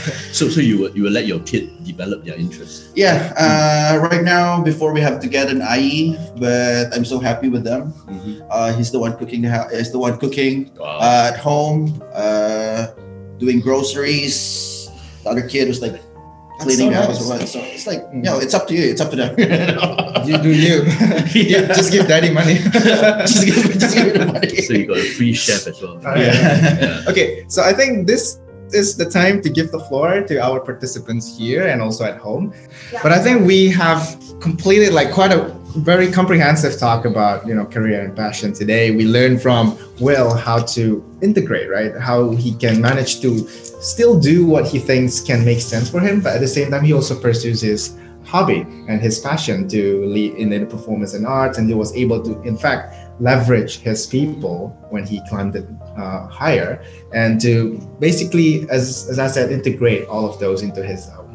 [0.32, 2.96] So so you will, you will let your kid develop their interest.
[2.96, 7.48] Yeah, uh, right now before we have to get an IE, but I'm so happy
[7.52, 7.92] with them.
[8.48, 9.44] Uh, he's the one cooking.
[9.74, 10.98] He's the one cooking Wow.
[11.02, 12.86] uh, at home, uh,
[13.36, 14.88] doing groceries.
[15.24, 16.00] The other kid was like
[16.60, 17.06] cleaning so the nice.
[17.06, 17.26] house.
[17.26, 17.48] or what.
[17.48, 18.14] So it's like, mm.
[18.14, 18.84] you know, it's up to you.
[18.90, 19.38] It's up to them.
[20.28, 20.84] you do you.
[21.34, 21.66] Yeah.
[21.68, 22.54] Just give daddy money.
[23.26, 24.56] just give just give me the money.
[24.56, 25.94] so you got a free chef as well.
[25.94, 26.20] All right.
[26.20, 27.04] Yeah.
[27.08, 28.40] Okay, so I think this
[28.72, 32.54] is the time to give the floor to our participants here and also at home.
[33.02, 37.64] But I think we have completed like quite a very comprehensive talk about you know
[37.64, 38.90] career and passion today.
[38.90, 41.96] We learned from Will how to integrate, right?
[41.96, 43.46] How he can manage to
[43.80, 46.84] still do what he thinks can make sense for him, but at the same time
[46.84, 51.58] he also pursues his hobby and his passion to lead in the performance and arts,
[51.58, 55.66] and he was able to, in fact, leverage his people when he climbed it
[55.96, 61.08] uh, higher, and to basically, as as I said, integrate all of those into his
[61.10, 61.29] um,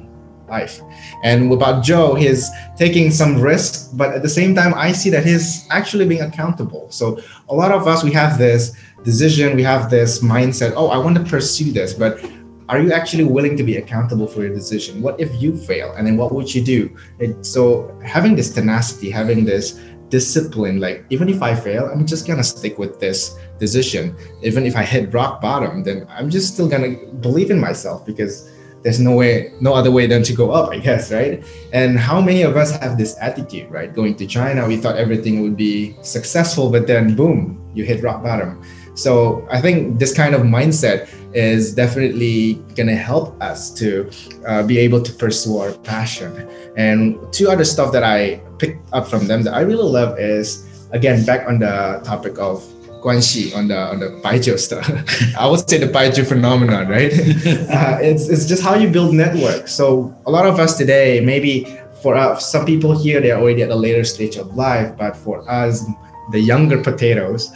[0.47, 0.81] life.
[1.23, 5.25] And about Joe, he's taking some risks, but at the same time, I see that
[5.25, 6.87] he's actually being accountable.
[6.91, 7.19] So
[7.49, 10.73] a lot of us, we have this decision, we have this mindset.
[10.75, 12.23] Oh, I want to pursue this, but
[12.67, 15.01] are you actually willing to be accountable for your decision?
[15.01, 15.93] What if you fail?
[15.93, 16.95] And then what would you do?
[17.19, 19.79] It, so having this tenacity, having this
[20.09, 24.15] discipline, like even if I fail, I'm just gonna stick with this decision.
[24.41, 28.49] Even if I hit rock bottom, then I'm just still gonna believe in myself because
[28.85, 31.43] there's no way, no other way than to go up, I guess, right?
[31.73, 33.91] And how many of us have this attitude, right?
[33.91, 38.21] Going to China, we thought everything would be successful, but then boom, you hit rock
[38.21, 38.61] bottom.
[38.93, 44.07] So I think this kind of mindset is definitely going to help us to
[44.47, 46.47] uh, be able to pursue our passion.
[46.77, 50.87] And two other stuff that I picked up from them that I really love is
[50.91, 52.63] again back on the topic of
[53.05, 54.89] guanxi on the on the baijiu stuff.
[55.39, 57.13] I would say the baijiu phenomenon, right?
[57.77, 59.67] uh, it's it's just how you build network.
[59.67, 61.53] So a lot of us today, maybe
[62.01, 65.47] for us, some people here they're already at a later stage of life, but for
[65.49, 65.85] us,
[66.31, 67.51] the younger potatoes,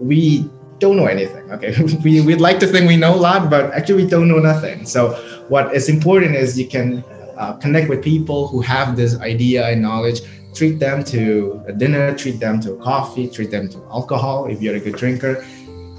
[0.00, 1.44] we don't know anything.
[1.52, 1.72] Okay,
[2.04, 4.86] we we'd like to think we know a lot, but actually we don't know nothing.
[4.86, 5.12] So
[5.48, 7.04] what is important is you can
[7.36, 10.20] uh, connect with people who have this idea and knowledge.
[10.54, 14.60] Treat them to a dinner, treat them to a coffee, treat them to alcohol if
[14.60, 15.44] you're a good drinker,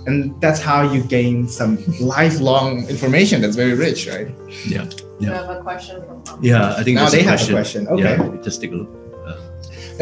[0.08, 4.28] and that's how you gain some lifelong information that's very rich, right?
[4.68, 4.86] Yeah.
[5.20, 5.30] Yeah.
[5.30, 6.40] You have a question from mom.
[6.44, 7.54] Yeah, I think Now they a have a question.
[7.56, 7.88] question.
[7.88, 8.04] Okay.
[8.18, 8.90] Yeah, just take a look.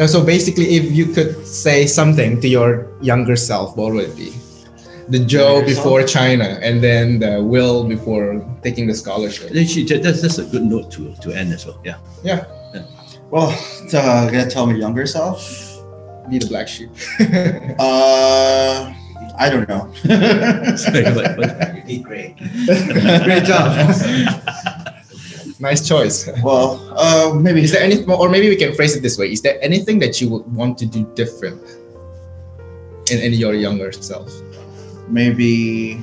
[0.00, 4.16] Uh, So basically, if you could say something to your younger self, what would it
[4.16, 4.32] be?
[5.10, 9.50] The Joe before China, and then the Will before taking the scholarship.
[9.54, 11.78] Actually, that's, that's a good note to, to end as well.
[11.84, 11.98] Yeah.
[12.24, 12.44] Yeah,
[13.30, 13.50] Well,
[13.94, 15.40] uh, gonna tell my younger self.
[16.30, 16.90] be the black sheep.
[17.80, 18.92] Uh,
[19.38, 19.90] I don't know.
[20.04, 22.36] But- but- You did great.
[23.24, 23.72] Great job.
[25.60, 26.28] nice choice.
[26.42, 29.40] well, uh, maybe Is there any, or maybe we can phrase it this way: Is
[29.42, 31.60] there anything that you would want to do different
[33.10, 34.30] in, in your younger self?
[35.10, 35.98] maybe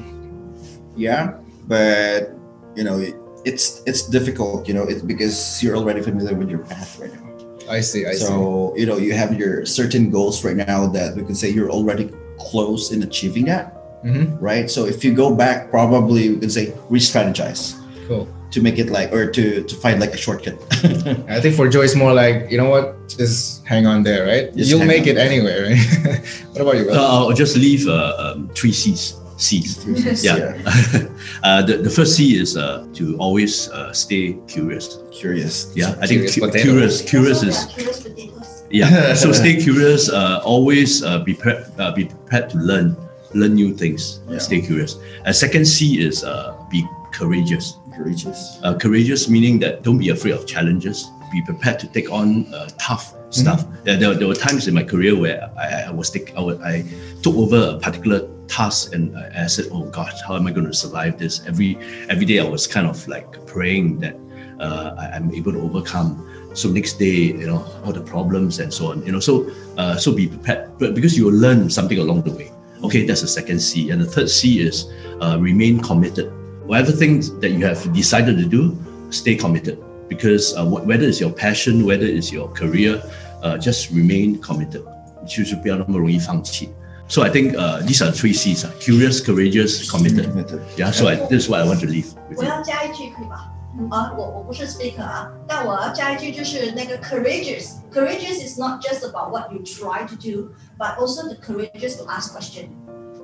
[0.98, 1.40] yeah
[1.72, 2.36] but
[2.76, 3.16] you know it,
[3.46, 7.24] it's it's difficult you know it's because you're already familiar with your path right now
[7.70, 8.06] I see.
[8.06, 8.26] I see.
[8.26, 11.70] so you know you have your certain goals right now that we can say you're
[11.72, 13.74] already close in achieving that
[14.06, 14.38] Mhm.
[14.40, 17.76] right so if you go back probably we can say re-strategize
[18.08, 18.28] Cool.
[18.52, 20.56] to make it like or to to find like a shortcut.
[21.28, 24.56] I think for Joe, it's more like, you know what, just hang on there, right?
[24.56, 25.10] Just You'll make on.
[25.12, 26.24] it anyway, right?
[26.56, 26.88] what about you?
[26.88, 27.28] Uh, Will?
[27.28, 29.20] I'll just leave uh, um, three C's.
[29.38, 30.24] C's.
[30.24, 30.58] Yeah.
[31.44, 35.00] uh, the, the first C is uh, to always uh, stay curious.
[35.12, 35.72] Curious.
[35.76, 38.64] Yeah, I think Curious cu- curious, curious is there are curious potatoes.
[38.72, 39.14] yeah.
[39.24, 40.10] so stay curious.
[40.10, 42.96] Uh, always uh, be pre- uh, be prepared to learn,
[43.34, 44.20] learn new things.
[44.28, 44.40] Yeah.
[44.40, 44.98] Stay curious.
[45.26, 47.78] And second C is uh, be courageous.
[47.96, 48.60] Courageous.
[48.64, 51.10] Uh, courageous meaning that don't be afraid of challenges.
[51.32, 53.66] Be prepared to take on uh, tough stuff.
[53.84, 56.86] There, there, there were times in my career where I, I was take, I, I
[57.22, 60.67] took over a particular task and I, I said, "Oh God, how am I going
[60.67, 64.17] to survive this?" Every every day I was kind of like praying that
[64.61, 66.29] uh, I, I'm able to overcome.
[66.55, 69.05] So next day, you know, all the problems and so on.
[69.07, 72.33] You know, so uh, so be prepared, but because you will learn something along the
[72.33, 72.51] way.
[72.85, 74.91] Okay, that's the second C, and the third C is
[75.21, 76.33] uh, remain committed.
[76.67, 78.77] Whatever things that you have decided to do,
[79.11, 79.79] stay committed.
[80.09, 83.01] Because uh, wh- whether it's your passion, whether it's your career,
[83.43, 84.85] uh, just remain committed.
[85.27, 86.69] 就是不要那么容易放弃.
[87.09, 90.27] So I think uh, these are three C's: uh, curious, courageous, committed.
[90.31, 90.63] Committed.
[90.77, 90.91] Yeah.
[90.93, 92.49] So I, this is what I want to leave with 我 you.
[92.49, 93.53] 要加一句可以吧？
[93.91, 101.37] 啊，我我不是 speaker 啊，但我要加一句就是那个 courageous。courageous is not just about what you try to do, but also the
[101.37, 102.71] courageous to ask question.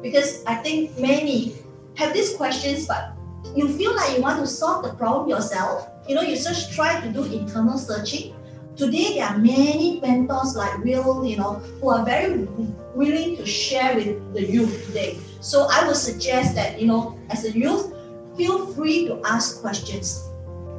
[0.03, 1.55] Because I think many
[1.97, 3.12] have these questions, but
[3.55, 5.89] you feel like you want to solve the problem yourself.
[6.07, 8.34] You know, you just try to do internal searching.
[8.76, 12.47] Today there are many mentors like Will, you know, who are very
[12.96, 15.20] willing to share with the youth today.
[15.41, 17.94] So I would suggest that, you know, as a youth,
[18.38, 20.30] feel free to ask questions.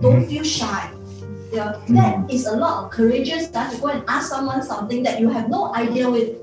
[0.00, 0.90] Don't feel shy.
[1.52, 5.20] Yeah, that is a lot of courageous that to go and ask someone something that
[5.20, 6.38] you have no idea with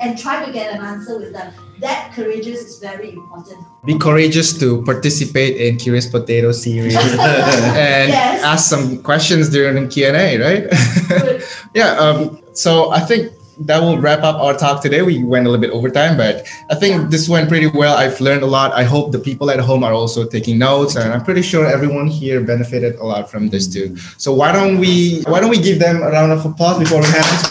[0.00, 1.52] and try to get an answer with them.
[1.80, 3.58] That courageous is very important.
[3.84, 8.42] Be courageous to participate in Curious Potato series and Yes.
[8.42, 10.64] ask some questions during Q&A, right?
[11.74, 15.02] Yeah, um, so I think that will wrap up our talk today.
[15.02, 17.96] We went a little bit over time, but I think this went pretty well.
[17.96, 18.72] I've learned a lot.
[18.72, 22.06] I hope the people at home are also taking notes, and I'm pretty sure everyone
[22.06, 23.96] here benefited a lot from this too.
[24.18, 27.06] So why don't we why don't we give them a round of applause before we
[27.06, 27.48] hand this?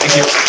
[0.00, 0.45] Thank you.